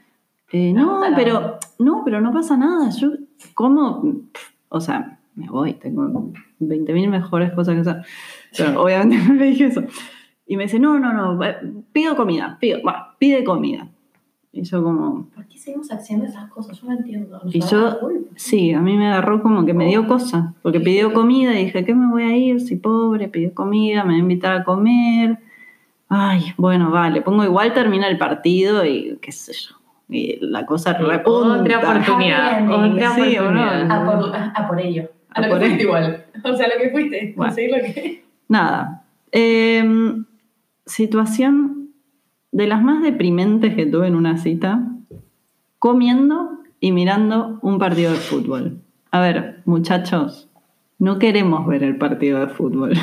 Eh, 0.52 0.74
no, 0.74 1.02
pero 1.16 1.60
no, 1.80 2.04
pero 2.06 2.22
no 2.22 2.32
pasa 2.32 2.58
nada. 2.58 2.90
Yo 2.90 3.12
como, 3.54 4.22
o 4.70 4.80
sea, 4.80 5.20
me 5.36 5.48
voy, 5.48 5.74
tengo 5.74 6.32
20.000 6.60 7.10
mejores 7.10 7.52
cosas 7.54 7.76
que 7.76 7.82
hacer. 7.82 8.06
Pero 8.58 8.84
obviamente 8.84 9.18
no 9.28 9.34
le 9.34 9.46
dije 9.46 9.66
eso. 9.66 9.84
Y 10.48 10.58
me 10.58 10.64
dice, 10.64 10.80
no, 10.80 11.00
no, 11.00 11.12
no, 11.12 11.40
pido 11.92 12.16
comida, 12.16 12.58
pido, 12.60 12.80
pide 13.18 13.44
comida. 13.44 13.90
Y 14.56 14.64
yo 14.64 14.82
como... 14.82 15.28
¿Por 15.36 15.46
qué 15.48 15.58
seguimos 15.58 15.92
haciendo 15.92 16.26
esas 16.26 16.50
cosas? 16.50 16.80
Yo 16.80 16.88
no 16.88 16.94
entiendo. 16.94 17.42
y 17.52 17.60
yo, 17.60 18.00
sí, 18.38 18.72
a 18.72 18.80
mí 18.80 18.96
me 18.96 19.08
agarró 19.08 19.42
como 19.44 19.66
que 19.66 19.74
me 19.74 19.86
dio 19.88 20.08
cosa, 20.08 20.54
porque 20.62 20.80
pidió 20.80 21.12
comida 21.14 21.60
y 21.60 21.66
dije, 21.66 21.84
¿qué 21.84 21.94
me 21.94 22.10
voy 22.10 22.24
a 22.24 22.38
ir? 22.38 22.62
Si 22.62 22.78
pobre, 22.78 23.28
pidió 23.28 23.54
comida, 23.54 24.04
me 24.06 24.12
voy 24.12 24.16
a 24.16 24.20
invitar 24.20 24.56
a 24.56 24.64
comer. 24.64 25.40
Ay, 26.08 26.54
bueno, 26.56 26.90
vale, 26.90 27.22
pongo 27.22 27.44
igual, 27.44 27.74
termina 27.74 28.08
el 28.08 28.18
partido 28.18 28.86
y 28.86 29.18
qué 29.22 29.34
sé 29.34 29.52
yo. 29.52 29.76
Y 30.08 30.38
la 30.40 30.66
cosa 30.66 30.94
repunta. 30.94 31.62
Otra 31.62 31.80
oportunidad, 31.80 32.72
otra 32.72 33.16
Sí, 33.16 33.38
¿o 33.38 33.52
no? 33.52 33.62
oportunidad. 33.62 33.92
A 33.92 34.06
por, 34.06 34.36
a, 34.36 34.46
a 34.52 34.68
por 34.70 34.80
ello. 34.80 35.10
A, 35.32 35.40
A 35.40 35.42
lo 35.42 35.50
por 35.50 35.60
que 35.60 35.66
fuiste 35.66 35.84
igual. 35.84 36.26
O 36.46 36.54
sea, 36.56 36.68
lo 36.70 36.82
que 36.82 36.90
fuiste. 36.92 37.34
Bueno. 37.36 37.50
Conseguir 37.52 37.72
lo 37.76 37.84
que... 37.84 38.24
Nada. 38.48 39.04
Em, 39.34 40.24
situación 40.86 41.85
de 42.56 42.68
las 42.68 42.82
más 42.82 43.04
deprimentes 43.04 43.76
que 43.76 43.86
tuve 43.86 44.08
en 44.08 44.16
una 44.16 44.38
cita, 44.38 44.80
comiendo 45.78 46.52
y 46.80 46.94
mirando 46.94 47.60
un 47.62 47.80
partido 47.80 48.12
de 48.14 48.18
fútbol. 48.18 48.80
A 49.12 49.20
ver, 49.20 49.62
muchachos, 49.66 50.48
no 50.98 51.20
queremos 51.20 51.68
ver 51.68 51.84
el 51.84 51.98
partido 51.98 52.40
de 52.40 52.48
fútbol. 52.48 52.94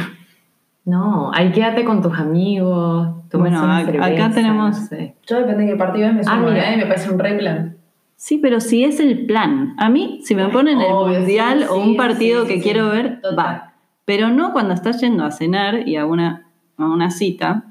No, 0.87 1.31
ahí 1.35 1.53
quédate 1.53 1.85
con 1.85 2.01
tus 2.01 2.15
amigos. 2.19 3.09
Bueno, 3.35 3.63
una 3.63 3.79
acá 3.79 4.31
tenemos- 4.35 4.81
no 4.81 4.87
sé. 4.87 5.15
Yo 5.27 5.37
depende 5.37 5.65
de 5.65 5.73
qué 5.73 5.77
partido 5.77 6.09
es, 6.09 6.15
me 6.15 6.21
Ah, 6.23 6.25
sumo, 6.37 6.49
mira. 6.49 6.73
¿eh? 6.73 6.77
Me 6.79 6.87
parece 6.87 7.11
un 7.13 7.19
re 7.19 7.35
plan. 7.39 7.77
Sí, 8.17 8.39
pero 8.39 8.59
si 8.59 8.85
es 8.85 9.01
el 9.01 9.27
plan. 9.27 9.75
A 9.79 9.91
mí, 9.91 10.21
si 10.25 10.35
me 10.35 10.49
ponen 10.49 10.81
el 10.81 10.93
mundial 10.93 11.59
sí, 11.61 11.67
o 11.71 11.77
un 11.77 11.97
partido 11.97 12.43
sí, 12.43 12.49
sí, 12.49 12.55
que 12.55 12.59
sí. 12.61 12.65
quiero 12.65 12.89
ver, 12.89 13.21
Total. 13.21 13.39
va. 13.39 13.73
Pero 14.07 14.31
no 14.31 14.53
cuando 14.53 14.73
estás 14.75 15.01
yendo 15.01 15.25
a 15.25 15.31
cenar 15.31 15.87
y 15.87 15.97
a 15.97 16.07
una, 16.07 16.49
a 16.79 16.87
una 16.87 17.11
cita 17.11 17.65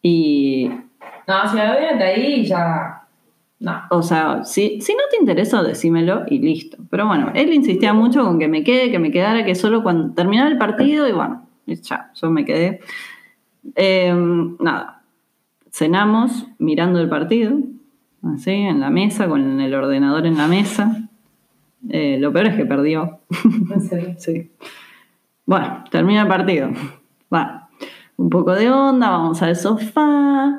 y 0.00 0.70
No, 1.26 1.48
si 1.48 1.56
la 1.56 1.72
veo 1.72 1.96
de 1.96 2.04
ahí 2.04 2.46
ya... 2.46 3.02
No. 3.58 3.82
O 3.90 4.02
sea, 4.02 4.44
si, 4.44 4.80
si 4.82 4.92
no 4.92 5.00
te 5.10 5.16
interesa, 5.18 5.62
decímelo 5.62 6.24
y 6.28 6.38
listo. 6.40 6.76
Pero 6.90 7.06
bueno, 7.06 7.32
él 7.34 7.54
insistía 7.54 7.94
mucho 7.94 8.22
con 8.22 8.38
que 8.38 8.48
me 8.48 8.62
quede, 8.62 8.90
que 8.90 8.98
me 8.98 9.10
quedara, 9.10 9.46
que 9.46 9.54
solo 9.54 9.82
cuando 9.82 10.12
terminara 10.14 10.48
el 10.50 10.58
partido 10.58 11.08
y 11.08 11.12
bueno, 11.12 11.46
ya, 11.66 12.10
yo 12.14 12.30
me 12.30 12.44
quedé. 12.44 12.80
Eh, 13.74 14.14
nada, 14.60 15.02
cenamos 15.70 16.46
mirando 16.58 17.00
el 17.00 17.08
partido, 17.08 17.58
así, 18.22 18.52
en 18.52 18.80
la 18.80 18.90
mesa, 18.90 19.28
con 19.28 19.60
el 19.60 19.74
ordenador 19.74 20.26
en 20.26 20.36
la 20.36 20.48
mesa. 20.48 21.08
Eh, 21.88 22.18
lo 22.18 22.32
peor 22.32 22.48
es 22.48 22.56
que 22.56 22.66
perdió. 22.66 23.20
En 23.70 23.80
serio. 23.80 24.14
Sí. 24.18 24.50
Bueno, 25.44 25.84
termina 25.90 26.22
el 26.22 26.28
partido. 26.28 26.70
Va. 27.32 27.68
Un 28.16 28.30
poco 28.30 28.52
de 28.54 28.70
onda, 28.70 29.10
vamos 29.10 29.42
al 29.42 29.54
sofá. 29.54 30.58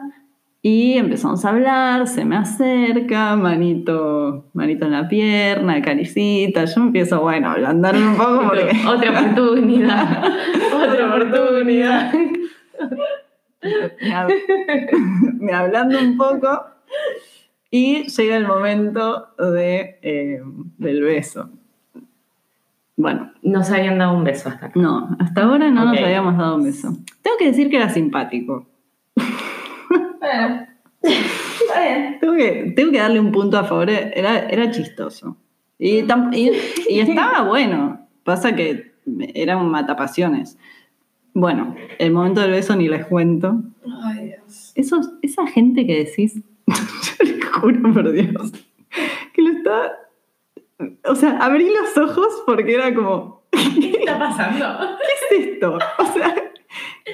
Y 0.70 0.98
empezamos 0.98 1.46
a 1.46 1.50
hablar, 1.52 2.08
se 2.08 2.26
me 2.26 2.36
acerca, 2.36 3.38
manito, 3.38 4.50
manito 4.54 4.86
en 4.86 4.92
la 4.92 5.08
pierna, 5.08 5.82
caricita. 5.82 6.66
Yo 6.66 6.82
empiezo, 6.82 7.22
bueno, 7.22 7.48
a 7.48 7.54
ablandarme 7.54 8.06
un 8.06 8.18
poco 8.18 8.42
porque. 8.50 8.72
Otra 8.86 9.12
oportunidad. 9.32 10.24
Otra 10.76 11.08
oportunidad. 11.16 12.12
me, 13.64 14.14
hab- 14.14 15.40
me 15.40 15.54
hablando 15.54 16.00
un 16.00 16.18
poco. 16.18 16.66
Y 17.72 18.04
llega 18.10 18.36
el 18.36 18.46
momento 18.46 19.28
de, 19.38 20.00
eh, 20.02 20.42
del 20.78 21.02
beso. 21.02 21.50
Bueno, 22.98 23.32
No 23.42 23.64
se 23.64 23.78
habían 23.78 24.00
dado 24.00 24.18
un 24.18 24.26
beso 24.26 24.50
hasta 24.50 24.66
acá. 24.66 24.80
No, 24.80 25.16
hasta 25.18 25.44
ahora 25.44 25.70
no 25.70 25.86
nos 25.86 25.98
habíamos 25.98 26.38
dado 26.38 26.58
un 26.58 26.64
beso. 26.64 26.90
Tengo 27.22 27.38
que 27.38 27.46
decir 27.46 27.70
que 27.70 27.78
era 27.78 27.88
simpático. 27.90 28.68
Bueno. 30.20 30.68
Está 31.02 31.82
bien. 31.82 32.18
Tengo 32.20 32.34
que, 32.36 32.74
tengo 32.76 32.92
que 32.92 32.98
darle 33.00 33.20
un 33.20 33.32
punto 33.32 33.58
a 33.58 33.64
favor. 33.64 33.90
Era, 33.90 34.40
era 34.50 34.72
chistoso. 34.72 35.38
Y, 35.78 36.02
tam- 36.04 36.36
y- 36.36 36.52
y 36.90 37.00
estaba 37.00 37.44
bueno. 37.44 38.08
Pasa 38.24 38.56
que 38.56 38.94
era 39.36 39.58
un 39.58 39.70
matapasiones. 39.70 40.58
Bueno, 41.34 41.76
el 42.00 42.12
momento 42.12 42.42
del 42.42 42.52
beso 42.52 42.76
ni 42.76 42.88
les 42.88 43.06
cuento. 43.06 43.62
Ay, 44.04 44.26
Dios. 44.28 44.72
Esos, 44.76 45.12
esa 45.22 45.46
gente 45.48 45.86
que 45.86 46.04
decís, 46.06 46.42
yo 46.68 47.24
les 47.26 47.46
juro 47.46 47.94
por 47.94 48.12
Dios, 48.12 48.52
que 49.34 49.42
lo 49.44 49.52
estaba. 49.52 49.92
O 51.06 51.16
sea, 51.16 51.38
abrí 51.38 51.70
los 51.70 51.96
ojos 52.10 52.44
porque 52.46 52.74
era 52.76 52.94
como, 52.94 53.44
¿Qué 53.52 53.98
está 54.00 54.18
pasando? 54.20 54.98
¿qué 55.30 55.38
es 55.38 55.46
esto? 55.48 55.78
O 56.00 56.06
sea, 56.14 56.34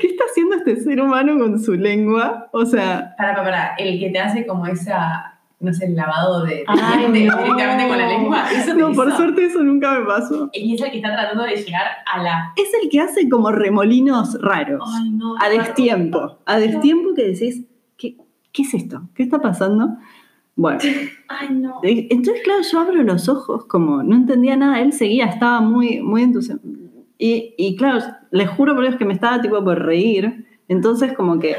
¿qué 0.02 0.08
está 0.08 0.24
haciendo 0.30 0.53
este 0.66 0.82
ser 0.82 1.02
humano 1.02 1.38
con 1.38 1.60
su 1.60 1.74
lengua? 1.74 2.48
O 2.52 2.66
sea, 2.66 3.14
Para, 3.18 3.34
para, 3.36 3.44
para. 3.44 3.76
El 3.78 4.00
que 4.00 4.10
te 4.10 4.20
hace 4.20 4.46
como 4.46 4.66
esa, 4.68 5.40
no 5.60 5.74
sé, 5.74 5.86
el 5.86 5.96
lavado 5.96 6.44
de, 6.46 6.64
Ay, 6.68 7.12
de- 7.12 7.26
no. 7.26 7.38
directamente 7.38 7.88
con 7.88 7.98
la 7.98 8.08
lengua. 8.08 8.46
Eso 8.52 8.74
no, 8.74 8.92
por 8.94 9.08
hizo. 9.08 9.18
suerte 9.18 9.46
eso 9.46 9.64
nunca 9.64 10.00
me 10.00 10.06
pasó. 10.06 10.50
Y 10.54 10.76
es 10.76 10.82
el 10.82 10.92
que 10.92 10.98
está 10.98 11.14
tratando 11.14 11.44
de 11.44 11.56
llegar 11.56 11.86
a 12.12 12.22
la. 12.24 12.54
Es 12.56 12.70
el 12.82 12.90
que 12.90 13.00
hace 13.00 13.30
como 13.30 13.52
remolinos 13.52 14.38
raros. 14.42 14.84
Ay, 15.00 15.10
no. 15.12 15.36
A 15.40 15.50
destiempo. 15.50 16.40
A 16.46 16.58
destiempo 16.60 17.14
que 17.16 17.24
decís, 17.30 17.66
¿qué, 17.98 18.18
qué 18.52 18.62
es 18.64 18.74
esto? 18.74 19.04
¿Qué 19.16 19.24
está 19.24 19.40
pasando? 19.40 19.98
Bueno, 20.56 20.80
Ay, 21.30 21.48
no. 21.52 21.80
eh, 21.82 22.08
entonces 22.12 22.44
claro, 22.44 22.62
yo 22.72 22.80
abro 22.80 23.02
los 23.02 23.28
ojos 23.28 23.66
como 23.66 24.04
no 24.04 24.16
entendía 24.16 24.56
nada, 24.56 24.82
él 24.82 24.94
seguía, 24.94 25.26
estaba 25.26 25.62
muy, 25.62 26.00
muy 26.02 26.22
entusiasmado. 26.22 26.78
Y, 27.18 27.56
y 27.58 27.76
claro, 27.76 28.00
les 28.32 28.50
juro 28.50 28.76
por 28.76 28.84
Dios 28.84 28.98
que 28.98 29.06
me 29.06 29.14
estaba 29.14 29.42
tipo 29.42 29.64
por 29.64 29.84
reír, 29.84 30.46
entonces 30.68 31.14
como 31.14 31.40
que 31.40 31.56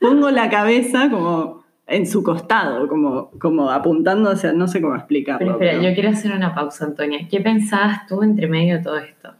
pongo 0.00 0.30
la 0.30 0.48
cabeza 0.50 1.10
como 1.10 1.64
en 1.86 2.06
su 2.06 2.22
costado, 2.22 2.88
como, 2.88 3.30
como 3.38 3.70
apuntando 3.70 4.30
hacia, 4.30 4.52
no 4.52 4.66
sé 4.66 4.80
cómo 4.80 4.96
explicarlo. 4.96 5.38
Pero 5.38 5.52
espera, 5.52 5.72
pero- 5.72 5.82
yo 5.88 5.94
quiero 5.94 6.08
hacer 6.10 6.32
una 6.32 6.54
pausa, 6.54 6.84
Antonia. 6.84 7.28
¿Qué 7.30 7.40
pensabas 7.40 8.06
tú 8.06 8.22
entre 8.22 8.48
medio 8.48 8.78
de 8.78 8.82
todo 8.82 8.98
esto? 8.98 9.34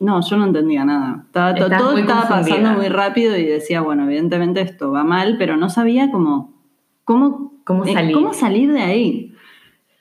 No, 0.00 0.20
yo 0.26 0.36
no 0.38 0.46
entendía 0.46 0.84
nada. 0.84 1.24
Estaba, 1.26 1.54
todo 1.54 1.66
estaba 1.96 2.20
confundida. 2.28 2.28
pasando 2.30 2.70
muy 2.72 2.88
rápido 2.88 3.36
y 3.36 3.44
decía, 3.44 3.80
bueno, 3.82 4.04
evidentemente 4.04 4.60
esto 4.62 4.90
va 4.92 5.04
mal, 5.04 5.36
pero 5.38 5.56
no 5.58 5.68
sabía 5.68 6.10
cómo, 6.10 6.54
cómo, 7.04 7.52
¿Cómo 7.64 7.84
eh, 7.84 7.92
salir? 7.92 8.14
cómo 8.14 8.32
salir 8.32 8.72
de 8.72 8.80
ahí. 8.80 9.34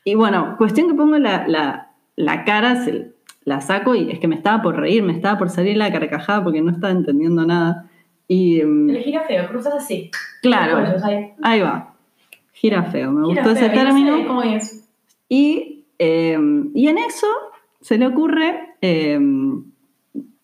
Y 0.05 0.15
bueno, 0.15 0.55
cuestión 0.57 0.87
que 0.87 0.93
pongo 0.93 1.17
la, 1.17 1.47
la- 1.47 1.91
la 2.15 2.43
cara, 2.45 2.83
se- 2.83 3.13
la 3.49 3.61
saco 3.61 3.95
y 3.95 4.11
es 4.11 4.19
que 4.19 4.27
me 4.27 4.35
estaba 4.35 4.61
por 4.61 4.77
reír, 4.77 5.01
me 5.03 5.11
estaba 5.13 5.37
por 5.39 5.49
salir 5.49 5.75
la 5.75 5.91
carcajada 5.91 6.43
porque 6.43 6.61
no 6.61 6.71
estaba 6.71 6.91
entendiendo 6.93 7.45
nada. 7.45 7.89
Y 8.27 8.61
mm, 8.63 8.89
El 8.91 8.97
gira 9.03 9.21
feo, 9.23 9.47
cruzas 9.47 9.73
así. 9.73 10.11
claro, 10.41 10.77
ahí. 11.03 11.31
ahí 11.41 11.61
va. 11.61 11.93
Gira 12.53 12.83
feo, 12.83 13.11
me 13.11 13.27
Gira 13.27 13.41
gustó 13.43 13.57
ese 13.57 13.67
no 13.69 13.73
término. 13.73 14.17
sé 14.17 14.25
cómo 14.25 14.43
es. 14.43 14.87
Y, 15.27 15.85
eh, 15.97 16.37
y 16.75 16.87
en 16.87 16.97
eso 16.99 17.27
se 17.81 17.97
le 17.97 18.05
ocurre 18.07 18.75
eh, 18.81 19.19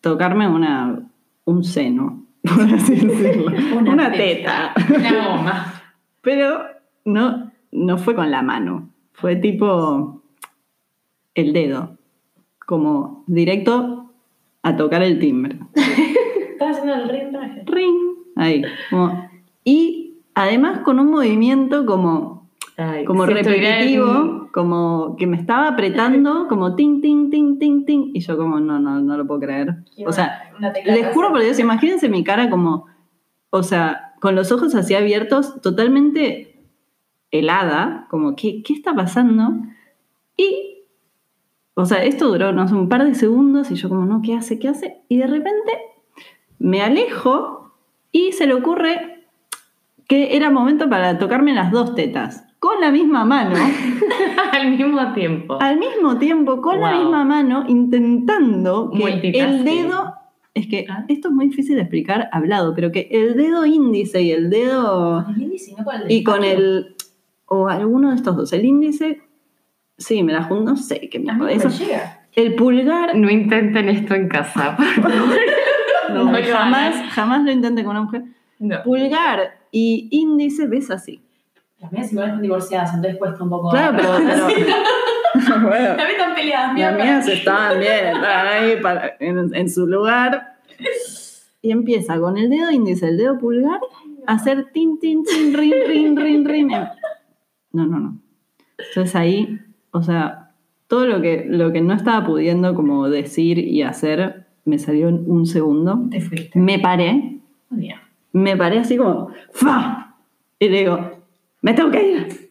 tocarme 0.00 0.48
una, 0.48 1.00
un 1.44 1.62
seno, 1.64 2.24
por 2.42 2.62
así 2.74 2.96
decirlo. 2.96 3.46
Una 3.78 3.92
Una, 3.92 4.12
teta. 4.12 4.72
teta. 4.74 4.94
Una 4.98 5.26
goma. 5.36 5.82
Pero 6.22 6.60
no, 7.04 7.52
no 7.72 7.98
fue 7.98 8.14
con 8.16 8.30
la 8.30 8.42
mano, 8.42 8.90
fue 9.12 9.36
tipo 9.36 10.22
el 11.34 11.52
dedo, 11.52 11.96
como 12.66 13.24
directo 13.26 14.12
a 14.62 14.76
tocar 14.76 15.02
el 15.02 15.18
timbre. 15.18 15.58
Estaba 15.74 16.70
haciendo 16.72 16.94
el 16.94 17.08
ring 17.08 17.30
traje. 17.30 17.62
Ring, 17.66 17.96
ahí. 18.36 18.62
como- 18.90 19.28
y 19.64 20.14
además 20.34 20.80
con 20.80 20.98
un 21.00 21.10
movimiento 21.10 21.86
como, 21.86 22.48
Ay, 22.76 23.04
como 23.04 23.24
repetitivo, 23.26 24.06
en- 24.12 24.46
como 24.52 25.16
que 25.18 25.26
me 25.26 25.36
estaba 25.36 25.68
apretando, 25.68 26.46
como 26.48 26.74
ting, 26.76 27.00
ting, 27.00 27.30
ting, 27.30 27.58
ting, 27.58 27.84
ting. 27.84 28.10
Y 28.14 28.20
yo 28.20 28.36
como, 28.36 28.58
no, 28.60 28.78
no, 28.78 29.00
no 29.00 29.16
lo 29.16 29.26
puedo 29.26 29.40
creer. 29.40 29.76
O 30.06 30.12
sea, 30.12 30.50
les 30.84 31.06
juro 31.14 31.30
por. 31.30 31.40
Dios, 31.42 31.58
imagínense 31.58 32.08
mi 32.08 32.22
cara 32.24 32.48
como, 32.50 32.86
o 33.50 33.62
sea, 33.62 34.14
con 34.20 34.34
los 34.34 34.50
ojos 34.52 34.74
así 34.74 34.94
abiertos, 34.94 35.60
totalmente 35.62 36.54
helada, 37.30 38.06
como, 38.10 38.34
¿qué, 38.36 38.62
qué 38.62 38.72
está 38.72 38.94
pasando? 38.94 39.52
Y, 40.36 40.75
o 41.78 41.84
sea, 41.84 42.02
esto 42.04 42.28
duró, 42.28 42.52
no 42.52 42.66
sé, 42.66 42.74
un 42.74 42.88
par 42.88 43.04
de 43.04 43.14
segundos 43.14 43.70
y 43.70 43.74
yo 43.74 43.90
como, 43.90 44.06
no, 44.06 44.22
¿qué 44.22 44.34
hace? 44.34 44.58
¿Qué 44.58 44.68
hace? 44.68 45.02
Y 45.08 45.18
de 45.18 45.26
repente 45.26 45.72
me 46.58 46.80
alejo 46.80 47.74
y 48.12 48.32
se 48.32 48.46
le 48.46 48.54
ocurre 48.54 49.26
que 50.08 50.36
era 50.36 50.50
momento 50.50 50.88
para 50.88 51.18
tocarme 51.18 51.52
las 51.52 51.70
dos 51.70 51.94
tetas, 51.94 52.44
con 52.60 52.80
la 52.80 52.90
misma 52.90 53.26
mano, 53.26 53.56
al 54.52 54.70
mismo 54.70 55.12
tiempo. 55.12 55.58
al 55.60 55.78
mismo 55.78 56.16
tiempo, 56.18 56.62
con 56.62 56.80
la 56.80 56.92
misma 56.98 57.24
mano, 57.24 57.64
intentando 57.68 58.90
que 58.90 59.32
el 59.38 59.64
dedo, 59.64 60.14
es 60.54 60.68
que 60.68 60.86
Ah. 60.88 61.04
esto 61.08 61.28
es 61.28 61.34
muy 61.34 61.48
difícil 61.48 61.74
de 61.76 61.82
explicar 61.82 62.30
hablado, 62.32 62.72
pero 62.74 62.90
que 62.90 63.08
el 63.10 63.36
dedo 63.36 63.66
índice 63.66 64.22
y 64.22 64.30
el 64.30 64.48
dedo, 64.48 65.26
el 65.28 65.42
índice, 65.42 65.74
no 65.76 65.84
con 65.84 65.94
el 65.96 66.10
y 66.10 66.24
con 66.24 66.42
el, 66.42 66.96
o 67.46 67.68
alguno 67.68 68.10
de 68.10 68.16
estos 68.16 68.34
dos, 68.34 68.52
el 68.54 68.64
índice, 68.64 69.20
sí, 69.98 70.22
me 70.22 70.32
la 70.32 70.42
junto, 70.44 70.70
no 70.72 70.76
sé 70.76 71.08
qué 71.10 71.18
A 71.18 71.20
me 71.20 71.32
mí 71.32 71.38
no 71.38 71.48
eso. 71.48 71.68
El 72.34 72.54
pulgar, 72.54 73.16
No 73.16 73.30
intenten 73.30 73.88
esto 73.88 74.14
en 74.14 74.28
casa, 74.28 74.76
por 74.76 74.86
favor. 75.02 75.36
no, 76.12 76.32
jamás, 76.52 76.94
jamás 77.12 77.42
lo 77.44 77.50
intenten 77.50 77.84
con 77.84 77.92
una 77.96 78.04
mujer. 78.04 78.24
No. 78.58 78.82
Pulgar 78.82 79.58
y 79.70 80.08
índice 80.10 80.66
ves 80.66 80.90
así. 80.90 81.22
Las 81.78 81.92
mías 81.92 82.12
igual 82.12 82.26
están 82.28 82.42
divorciadas, 82.42 82.94
entonces 82.94 83.18
cuesta 83.18 83.42
un 83.44 83.50
poco. 83.50 83.70
Claro, 83.70 83.96
pero, 83.96 84.18
pero- 84.26 84.46
bueno, 85.68 85.96
Las 85.96 85.96
mías 85.96 86.10
están 86.10 86.34
peleadas, 86.34 86.66
Las 86.68 86.74
mira. 86.74 86.92
mías 87.04 87.28
estaban 87.28 87.78
bien, 87.80 88.06
estaban 88.06 88.46
ahí 88.46 88.76
para- 88.82 89.16
en, 89.20 89.54
en 89.54 89.70
su 89.70 89.86
lugar. 89.86 90.56
Y 91.62 91.70
empieza 91.70 92.18
con 92.20 92.36
el 92.38 92.48
dedo 92.48 92.70
índice, 92.70 93.08
el 93.08 93.16
dedo 93.16 93.38
pulgar, 93.38 93.80
a 94.26 94.34
hacer 94.34 94.66
tin, 94.72 94.98
tin, 95.00 95.24
tin, 95.24 95.52
rin, 95.54 95.74
rin, 95.86 96.16
rin, 96.16 96.44
rin. 96.44 96.68
No, 96.68 97.86
no, 97.86 97.98
no. 97.98 98.18
Entonces 98.78 99.14
ahí, 99.16 99.58
o 99.96 100.02
sea, 100.02 100.50
todo 100.88 101.06
lo 101.06 101.20
que, 101.20 101.44
lo 101.48 101.72
que 101.72 101.80
no 101.80 101.94
estaba 101.94 102.24
pudiendo 102.26 102.74
como 102.74 103.08
decir 103.08 103.58
y 103.58 103.82
hacer, 103.82 104.46
me 104.64 104.78
salió 104.78 105.08
en 105.08 105.24
un 105.30 105.46
segundo. 105.46 105.98
Te 106.10 106.20
fuiste. 106.20 106.58
Me 106.58 106.78
paré, 106.78 107.38
me 108.32 108.56
paré 108.56 108.78
así 108.80 108.96
como, 108.96 109.30
¡fa! 109.52 110.14
Y 110.58 110.68
le 110.68 110.78
digo, 110.80 111.10
me 111.62 111.72
tengo 111.74 111.90
que 111.90 112.10
ir. 112.12 112.50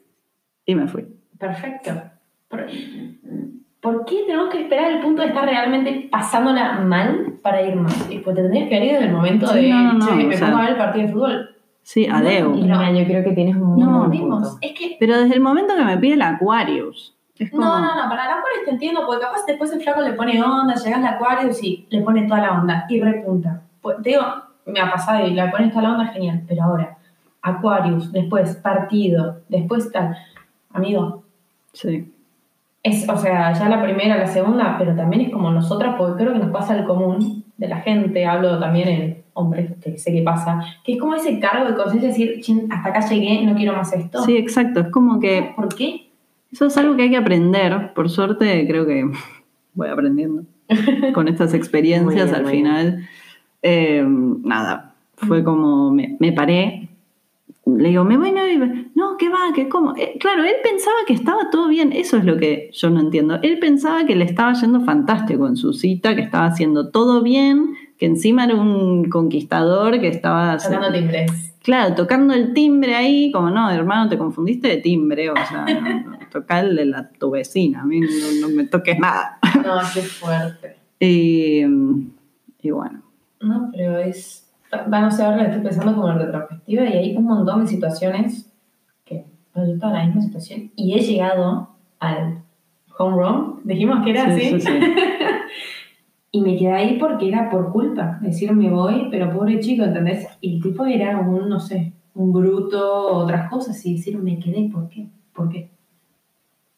Y 0.66 0.76
me 0.76 0.88
fui. 0.88 1.06
Perfecto. 1.38 1.92
¿Por, 2.48 2.66
por 3.82 4.06
qué 4.06 4.24
tenemos 4.26 4.50
que 4.50 4.62
esperar 4.64 4.94
al 4.94 5.02
punto 5.02 5.22
de 5.22 5.28
estar 5.30 5.46
realmente 5.46 6.08
pasándola 6.12 6.80
mal 6.80 7.36
para 7.42 7.62
irnos? 7.62 7.94
Y 8.10 8.20
pues 8.20 8.36
te 8.36 8.42
tendrías 8.42 8.68
que 8.70 8.76
haber 8.78 8.90
ido 8.90 8.98
en 9.00 9.04
el 9.06 9.12
momento 9.14 9.48
Sí, 9.48 9.60
de, 9.62 9.70
no, 9.70 9.84
no, 9.84 9.94
no, 9.94 10.08
che, 10.08 10.16
me 10.26 10.36
sea- 10.38 10.48
pongo 10.48 10.60
a 10.60 10.62
ver 10.64 10.72
el 10.72 10.78
partido 10.78 11.08
de 11.08 11.14
fútbol. 11.14 11.50
Sí. 11.84 12.06
Y 12.06 12.08
mira, 12.64 12.92
yo 12.92 13.06
creo 13.06 13.24
que 13.24 13.32
tienes 13.34 13.56
un 13.58 13.76
muy 13.76 13.84
No, 13.84 14.10
Vimos. 14.10 14.44
punto. 14.50 14.58
Es 14.62 14.72
que 14.78 14.98
Pero 15.00 15.20
desde 15.20 15.36
el 15.36 15.42
momento 15.42 15.76
que 15.76 15.84
me 15.84 15.98
pide 16.00 16.14
el 16.16 16.22
Aquarius. 16.24 17.16
Como, 17.52 17.64
No, 17.64 17.80
no, 17.82 17.96
no, 17.96 18.10
para 18.10 18.26
la 18.26 18.32
Aquarius 18.36 18.64
te 18.66 18.72
entiendo, 18.72 19.02
porque 19.06 19.26
capaz 19.26 19.46
después 19.46 19.72
el 19.74 19.82
flaco 19.82 20.02
le 20.02 20.14
pone 20.14 20.42
onda, 20.42 20.74
llegas 20.76 21.00
al 21.00 21.06
Aquarius 21.16 21.62
y 21.64 21.86
le 21.90 22.02
pone 22.02 22.24
toda 22.28 22.42
la 22.42 22.60
onda 22.62 22.86
y 22.90 23.02
repunta. 23.02 23.62
Pues, 23.82 23.98
te 24.02 24.12
digo, 24.12 24.22
me 24.66 24.80
ha 24.80 24.90
pasado 24.92 25.26
y 25.28 25.32
le 25.32 25.48
pones 25.50 25.70
toda 25.72 25.84
la 25.84 25.92
onda, 25.92 26.08
genial, 26.08 26.42
pero 26.48 26.64
ahora, 26.64 26.98
Aquarius, 27.42 28.12
después 28.12 28.56
partido, 28.56 29.42
después 29.50 29.92
tal. 29.92 30.16
Amigo, 30.74 31.24
Sí. 31.74 32.12
es, 32.84 33.08
o 33.10 33.18
sea, 33.18 33.52
ya 33.54 33.68
la 33.70 33.82
primera, 33.84 34.16
la 34.18 34.28
segunda, 34.28 34.76
pero 34.78 34.96
también 34.96 35.24
es 35.24 35.32
como 35.32 35.52
nosotras, 35.52 35.96
porque 35.98 36.24
creo 36.24 36.34
que 36.34 36.40
nos 36.40 36.52
pasa 36.52 36.76
el 36.78 36.86
común 36.86 37.44
de 37.58 37.68
la 37.68 37.78
gente, 37.82 38.26
hablo 38.26 38.60
también 38.60 38.88
en 38.88 39.24
hombres, 39.34 39.74
que 39.84 39.98
sé 39.98 40.14
que 40.14 40.22
pasa, 40.22 40.62
que 40.86 40.94
es 40.94 41.00
como 41.00 41.16
ese 41.16 41.40
cargo 41.40 41.68
de 41.68 41.76
conciencia 41.76 42.08
de 42.10 42.14
decir, 42.18 42.42
"Chin, 42.42 42.68
hasta 42.72 42.90
acá 42.90 43.02
llegué, 43.02 43.44
no 43.44 43.56
quiero 43.56 43.74
más 43.76 43.92
esto. 43.94 44.24
Sí, 44.24 44.38
exacto. 44.38 44.80
Es 44.80 44.88
como 44.92 45.20
que 45.20 45.52
¿Por 45.56 45.68
qué? 45.76 46.05
Eso 46.56 46.68
es 46.68 46.78
algo 46.78 46.96
que 46.96 47.04
hay 47.04 47.10
que 47.10 47.18
aprender. 47.18 47.92
Por 47.94 48.10
suerte, 48.10 48.66
creo 48.66 48.86
que 48.86 49.04
voy 49.74 49.90
aprendiendo 49.90 50.44
con 51.14 51.28
estas 51.28 51.54
experiencias 51.54 52.32
bien, 52.32 52.36
al 52.36 52.46
final. 52.48 53.10
eh, 53.62 54.02
nada, 54.08 54.96
fue 55.18 55.44
como 55.44 55.92
me, 55.92 56.16
me 56.22 56.32
paré. 56.32 56.88
Le 57.66 57.90
digo, 57.90 58.06
me 58.06 58.16
voy, 58.18 58.32
me 58.32 58.58
voy. 58.58 58.92
No, 58.96 59.18
¿qué 59.18 59.28
va? 59.28 59.52
¿Qué 59.54 59.68
cómo? 59.68 59.98
Eh, 59.98 60.18
claro, 60.18 60.46
él 60.46 60.54
pensaba 60.64 60.96
que 61.06 61.14
estaba 61.14 61.50
todo 61.50 61.68
bien. 61.68 61.92
Eso 61.92 62.16
es 62.16 62.24
lo 62.24 62.38
que 62.38 62.70
yo 62.72 62.90
no 62.90 63.02
entiendo. 63.02 63.38
Él 63.42 63.60
pensaba 63.60 64.06
que 64.06 64.16
le 64.16 64.24
estaba 64.24 64.54
yendo 64.54 64.80
fantástico 64.80 65.48
en 65.48 65.58
su 65.58 65.74
cita, 65.74 66.16
que 66.16 66.22
estaba 66.22 66.46
haciendo 66.46 66.90
todo 66.90 67.22
bien, 67.22 67.74
que 67.98 68.06
encima 68.06 68.46
era 68.46 68.56
un 68.56 69.10
conquistador, 69.10 70.00
que 70.00 70.08
estaba. 70.08 70.58
Claro, 71.66 71.96
tocando 71.96 72.36
el 72.36 72.54
timbre 72.54 72.94
ahí, 72.94 73.32
como 73.32 73.50
no, 73.50 73.72
hermano, 73.72 74.08
te 74.08 74.20
confundiste 74.20 74.68
de 74.68 74.78
timbre, 74.78 75.32
o 75.32 75.36
sea, 75.36 75.66
no, 75.66 76.20
toca 76.32 76.60
el 76.60 76.76
de 76.76 76.86
la, 76.86 77.10
tu 77.10 77.32
vecina, 77.32 77.82
a 77.82 77.86
mí 77.86 78.02
no, 78.02 78.08
no 78.48 78.54
me 78.54 78.66
toques 78.66 79.00
nada. 79.00 79.40
No, 79.66 79.80
qué 79.94 80.02
fuerte. 80.02 80.76
Y, 80.98 81.62
y 82.62 82.72
bueno, 82.72 83.02
No, 83.42 83.70
pero 83.74 83.98
es. 84.00 84.50
Va, 84.74 85.02
no 85.02 85.12
sé, 85.12 85.24
ahora 85.24 85.38
lo 85.38 85.44
estoy 85.44 85.62
pensando 85.62 85.94
como 85.94 86.10
en 86.10 86.20
retrospectiva 86.20 86.86
y 86.86 86.94
hay 86.94 87.18
un 87.18 87.26
montón 87.26 87.62
de 87.62 87.68
situaciones 87.68 88.50
que. 89.04 89.26
bueno, 89.54 89.74
en 89.74 89.80
la 89.94 90.06
misma 90.06 90.22
situación 90.22 90.72
y 90.76 90.94
he 90.94 91.02
llegado 91.02 91.76
al 92.00 92.44
home 92.98 93.16
run. 93.18 93.60
Dijimos 93.66 94.06
que 94.06 94.12
era 94.12 94.34
sí, 94.38 94.46
así. 94.46 94.62
sí, 94.62 94.68
sí. 94.68 94.72
Y 96.36 96.42
me 96.42 96.58
quedé 96.58 96.74
ahí 96.74 96.98
porque 97.00 97.30
era 97.30 97.50
por 97.50 97.72
culpa. 97.72 98.20
Decir 98.20 98.52
me 98.52 98.70
voy, 98.70 99.08
pero 99.10 99.32
pobre 99.32 99.62
chico, 99.62 99.86
¿entendés? 99.86 100.28
Y 100.42 100.56
el 100.56 100.62
tipo 100.62 100.86
era 100.86 101.18
un, 101.18 101.48
no 101.48 101.62
sé, 101.62 101.94
un 102.14 102.34
bruto, 102.34 103.14
otras 103.14 103.50
cosas. 103.50 103.86
Y 103.86 103.96
decir 103.96 104.18
me 104.18 104.38
quedé, 104.38 104.70
¿por 104.70 104.90
qué? 104.90 105.08
¿Por 105.34 105.48
qué? 105.48 105.70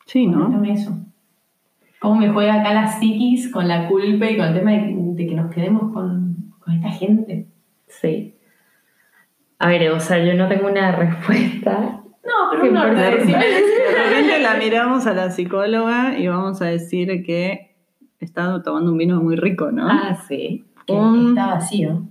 Sí, 0.05 0.27
¿no? 0.27 0.43
Coméntame 0.43 0.73
eso. 0.73 0.95
¿Cómo 1.99 2.17
me 2.17 2.29
juega 2.29 2.61
acá 2.61 2.71
la 2.71 2.85
psiquis 2.85 3.51
con 3.51 3.67
la 3.67 3.87
culpa 3.87 4.29
y 4.29 4.37
con 4.37 4.45
el 4.45 4.53
tema 4.53 4.71
de, 4.73 4.93
de 4.95 5.27
que 5.27 5.33
nos 5.33 5.51
quedemos 5.51 5.91
con, 5.91 6.53
con 6.59 6.75
esta 6.75 6.91
gente? 6.91 7.47
Sí. 7.87 8.35
A 9.57 9.69
ver, 9.69 9.89
o 9.89 9.99
sea, 9.99 10.23
yo 10.23 10.35
no 10.35 10.47
tengo 10.47 10.67
una 10.67 10.91
respuesta. 10.91 12.03
No, 12.23 12.51
pero 12.51 12.69
un 12.69 12.77
orden, 12.77 13.27
repente 13.27 14.39
la 14.39 14.55
miramos 14.57 15.07
a 15.07 15.13
la 15.13 15.31
psicóloga 15.31 16.15
y 16.19 16.27
vamos 16.27 16.61
a 16.61 16.65
decir 16.65 17.23
que 17.25 17.66
está 18.19 18.61
tomando 18.63 18.91
un 18.91 18.97
vino 18.97 19.21
muy 19.21 19.35
rico, 19.35 19.71
¿no? 19.71 19.87
Ah, 19.89 20.15
sí. 20.27 20.65
Que 20.85 20.93
Un- 20.93 21.29
Está 21.29 21.47
vacío. 21.47 22.03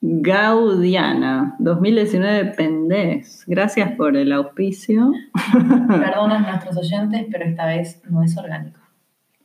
Gaudiana, 0.00 1.56
2019 1.58 2.52
Pendés. 2.56 3.44
Gracias 3.46 3.92
por 3.92 4.16
el 4.16 4.32
auspicio. 4.32 5.10
Perdonan 5.88 6.44
a 6.44 6.50
nuestros 6.52 6.76
oyentes, 6.76 7.26
pero 7.30 7.44
esta 7.44 7.66
vez 7.66 8.00
no 8.08 8.22
es 8.22 8.36
orgánico. 8.38 8.78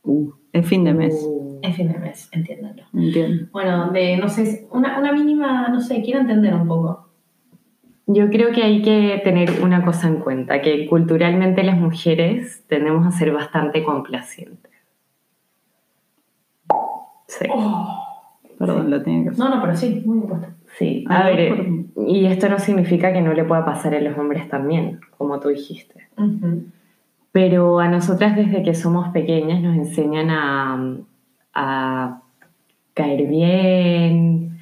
Uh, 0.02 0.30
es 0.52 0.66
fin 0.66 0.84
de 0.84 0.92
mes, 0.94 1.14
Uh, 1.26 1.58
Es 1.62 1.74
fin 1.76 1.90
de 1.90 1.98
mes, 1.98 2.28
entiéndanlo. 2.32 2.82
entiendo. 2.92 3.46
Bueno, 3.52 3.90
de, 3.90 4.16
no 4.18 4.28
sé, 4.28 4.66
una, 4.70 4.98
una 4.98 5.12
mínima, 5.12 5.68
no 5.68 5.80
sé, 5.80 6.02
quiero 6.02 6.20
entender 6.20 6.54
un 6.54 6.68
poco. 6.68 7.08
Yo 8.06 8.28
creo 8.28 8.52
que 8.52 8.62
hay 8.62 8.82
que 8.82 9.20
tener 9.24 9.62
una 9.62 9.82
cosa 9.84 10.08
en 10.08 10.16
cuenta, 10.20 10.60
que 10.60 10.86
culturalmente 10.86 11.62
las 11.64 11.78
mujeres 11.78 12.62
tendemos 12.68 13.06
a 13.06 13.10
ser 13.12 13.32
bastante 13.32 13.82
complacientes. 13.82 14.70
Sí, 17.26 17.46
Perdón, 18.58 18.90
lo 18.90 19.02
tenía 19.02 19.24
que 19.24 19.28
hacer. 19.30 19.38
No, 19.44 19.54
no, 19.54 19.60
pero 19.62 19.76
sí, 19.76 20.02
muy 20.06 20.18
importante. 20.18 20.56
sí. 20.78 21.04
A 21.08 21.24
ver, 21.24 21.84
por- 21.94 22.06
y 22.08 22.26
esto 22.26 22.48
no 22.48 22.58
significa 22.58 23.12
que 23.12 23.20
no 23.22 23.32
le 23.32 23.44
pueda 23.44 23.64
pasar 23.64 23.94
a 23.94 24.00
los 24.00 24.16
hombres 24.18 24.48
también, 24.48 25.00
como 25.16 25.40
tú 25.40 25.48
dijiste. 25.48 26.06
Pero 27.32 27.80
a 27.80 27.88
nosotras 27.88 28.36
desde 28.36 28.62
que 28.62 28.74
somos 28.74 29.08
pequeñas 29.08 29.60
nos 29.60 29.74
enseñan 29.76 30.30
a, 30.30 30.96
a 31.54 32.20
caer 32.94 33.26
bien, 33.26 34.58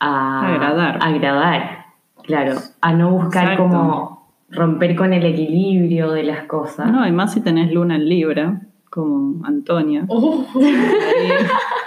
a 0.00 0.54
Agradar. 0.54 0.98
a 1.00 1.06
agradar, 1.06 1.84
claro, 2.24 2.54
a 2.80 2.92
no 2.92 3.10
buscar 3.12 3.44
Exacto. 3.52 3.62
como 3.62 4.26
romper 4.50 4.96
con 4.96 5.12
el 5.12 5.24
equilibrio 5.24 6.10
de 6.10 6.24
las 6.24 6.44
cosas. 6.46 6.90
No, 6.90 7.06
y 7.06 7.12
más 7.12 7.32
si 7.32 7.40
tenés 7.40 7.70
luna 7.72 7.94
en 7.96 8.08
Libra, 8.08 8.60
como 8.90 9.44
Antonia. 9.46 10.04
Uh, 10.08 10.44
Ahí 10.56 11.30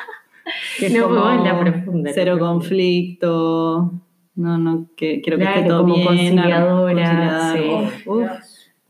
Que 0.79 0.87
es 0.87 0.93
No, 0.93 1.03
como 1.07 1.43
la 1.43 1.59
profunda, 1.59 2.09
la 2.09 2.13
cero 2.13 2.35
profunda. 2.37 2.53
conflicto. 2.53 3.93
No, 4.35 4.57
no, 4.57 4.87
que 4.95 5.21
quiero 5.21 5.37
que 5.37 5.43
Claro, 5.43 5.57
esté 5.59 5.69
todo 5.69 5.81
como 5.81 5.95
bien. 5.95 6.07
conciliadora, 6.07 7.53
sí. 7.53 7.69
Uf, 7.69 8.07
uf. 8.07 8.29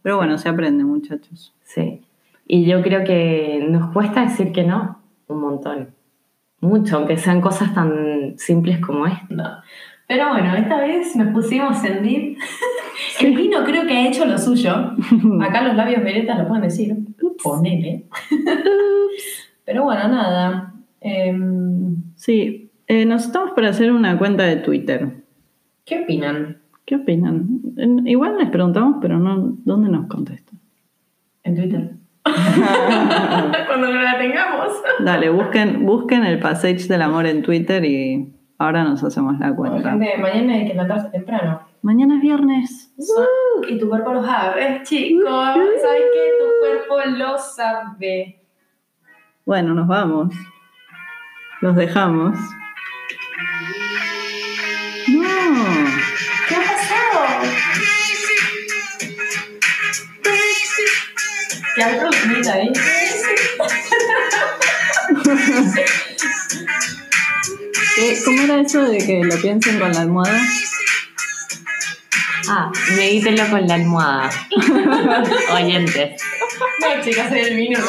Pero 0.02 0.17
bueno, 0.17 0.38
se 0.38 0.48
aprende, 0.50 0.84
muchachos. 0.84 1.54
Sí. 1.63 2.02
Y 2.48 2.65
yo 2.65 2.82
creo 2.82 3.04
que 3.04 3.65
nos 3.69 3.91
cuesta 3.91 4.22
decir 4.22 4.52
que 4.52 4.63
no 4.63 5.00
un 5.28 5.41
montón. 5.41 5.89
Mucho, 6.62 6.98
aunque 6.98 7.17
sean 7.17 7.41
cosas 7.41 7.74
tan 7.74 8.38
simples 8.38 8.80
como 8.80 9.06
esta. 9.08 9.26
No. 9.30 9.50
Pero 10.08 10.30
bueno, 10.30 10.56
esta 10.56 10.80
vez 10.80 11.15
nos 11.15 11.28
pusimos 11.34 11.84
en 11.84 12.04
deep. 12.04 12.38
El 13.22 13.36
vino 13.36 13.63
creo 13.63 13.86
que 13.86 13.93
ha 13.93 14.08
hecho 14.08 14.26
lo 14.26 14.38
suyo. 14.38 14.72
Acá 15.41 15.62
los 15.62 15.76
labios 15.76 16.04
violetas 16.04 16.38
lo 16.39 16.48
pueden 16.48 16.63
decir. 16.63 16.95
Ponele. 17.43 18.06
Pero 19.65 19.84
bueno, 19.84 20.08
nada. 20.08 20.69
Em, 21.02 21.96
Sí, 22.16 22.72
eh, 22.88 23.06
nos 23.06 23.26
estamos 23.26 23.52
por 23.52 23.66
hacer 23.66 23.92
una 23.92 24.18
cuenta 24.18 24.44
de 24.44 24.58
Twitter. 24.58 25.24
¿Qué 25.86 26.02
opinan? 26.04 26.58
¿Qué 26.86 26.96
opinan? 26.96 27.48
Igual 28.06 28.38
les 28.38 28.50
preguntamos, 28.50 28.98
pero 29.02 29.20
no, 29.20 29.58
¿dónde 29.64 29.90
nos 29.90 30.08
contestan? 30.08 30.60
En 31.44 31.56
Twitter. 31.56 31.92
Cuando 33.68 33.88
no 33.94 34.02
la 34.02 34.18
tengamos. 34.18 34.74
Dale, 35.00 35.30
busquen, 35.30 35.86
busquen 35.86 36.24
el 36.26 36.40
Passage 36.40 36.88
del 36.88 37.02
Amor 37.02 37.26
en 37.26 37.42
Twitter 37.44 37.84
y 37.86 38.34
ahora 38.58 38.84
nos 38.84 39.04
hacemos 39.04 39.40
la 39.40 39.52
Bueno, 39.52 39.74
cuenta. 39.82 39.92
gente, 39.92 40.18
mañana 40.22 40.54
hay 40.56 40.64
que 40.66 40.74
levantarse 40.74 41.10
temprano. 41.10 41.62
Mañana 41.82 42.16
es 42.18 42.22
viernes. 42.22 42.94
Y 43.70 43.78
tu 43.80 43.88
cuerpo 43.88 44.14
lo 44.14 44.24
sabe, 44.24 44.82
chicos. 44.84 45.24
¿Sabes 45.30 46.02
qué? 46.14 46.30
Tu 46.40 46.88
cuerpo 46.88 47.18
lo 47.18 47.38
sabe. 47.38 48.42
Bueno, 49.46 49.74
nos 49.74 49.88
vamos. 49.88 50.36
Los 51.62 51.76
dejamos. 51.76 52.38
No. 55.08 55.65
¿Qué 56.48 56.56
ha 56.56 56.62
pasado? 56.62 57.28
¿Qué 61.76 61.84
hay 61.84 62.00
producida 62.00 62.54
ahí? 62.54 62.72
¿Qué- 67.95 68.22
¿Cómo 68.24 68.41
era 68.43 68.62
eso 68.62 68.82
de 68.84 68.98
que 69.00 69.24
lo 69.24 69.36
piensen 69.41 69.80
con 69.80 69.91
la 69.91 70.02
almohada? 70.02 70.41
Ah, 72.50 72.72
medítelo 72.95 73.48
con 73.50 73.67
la 73.67 73.76
almohada. 73.76 74.30
Oyentes. 75.54 76.22
No, 76.82 77.02
chicas, 77.04 77.30
soy 77.30 77.39
el 77.39 77.56
vino, 77.56 77.80
no. 77.80 77.86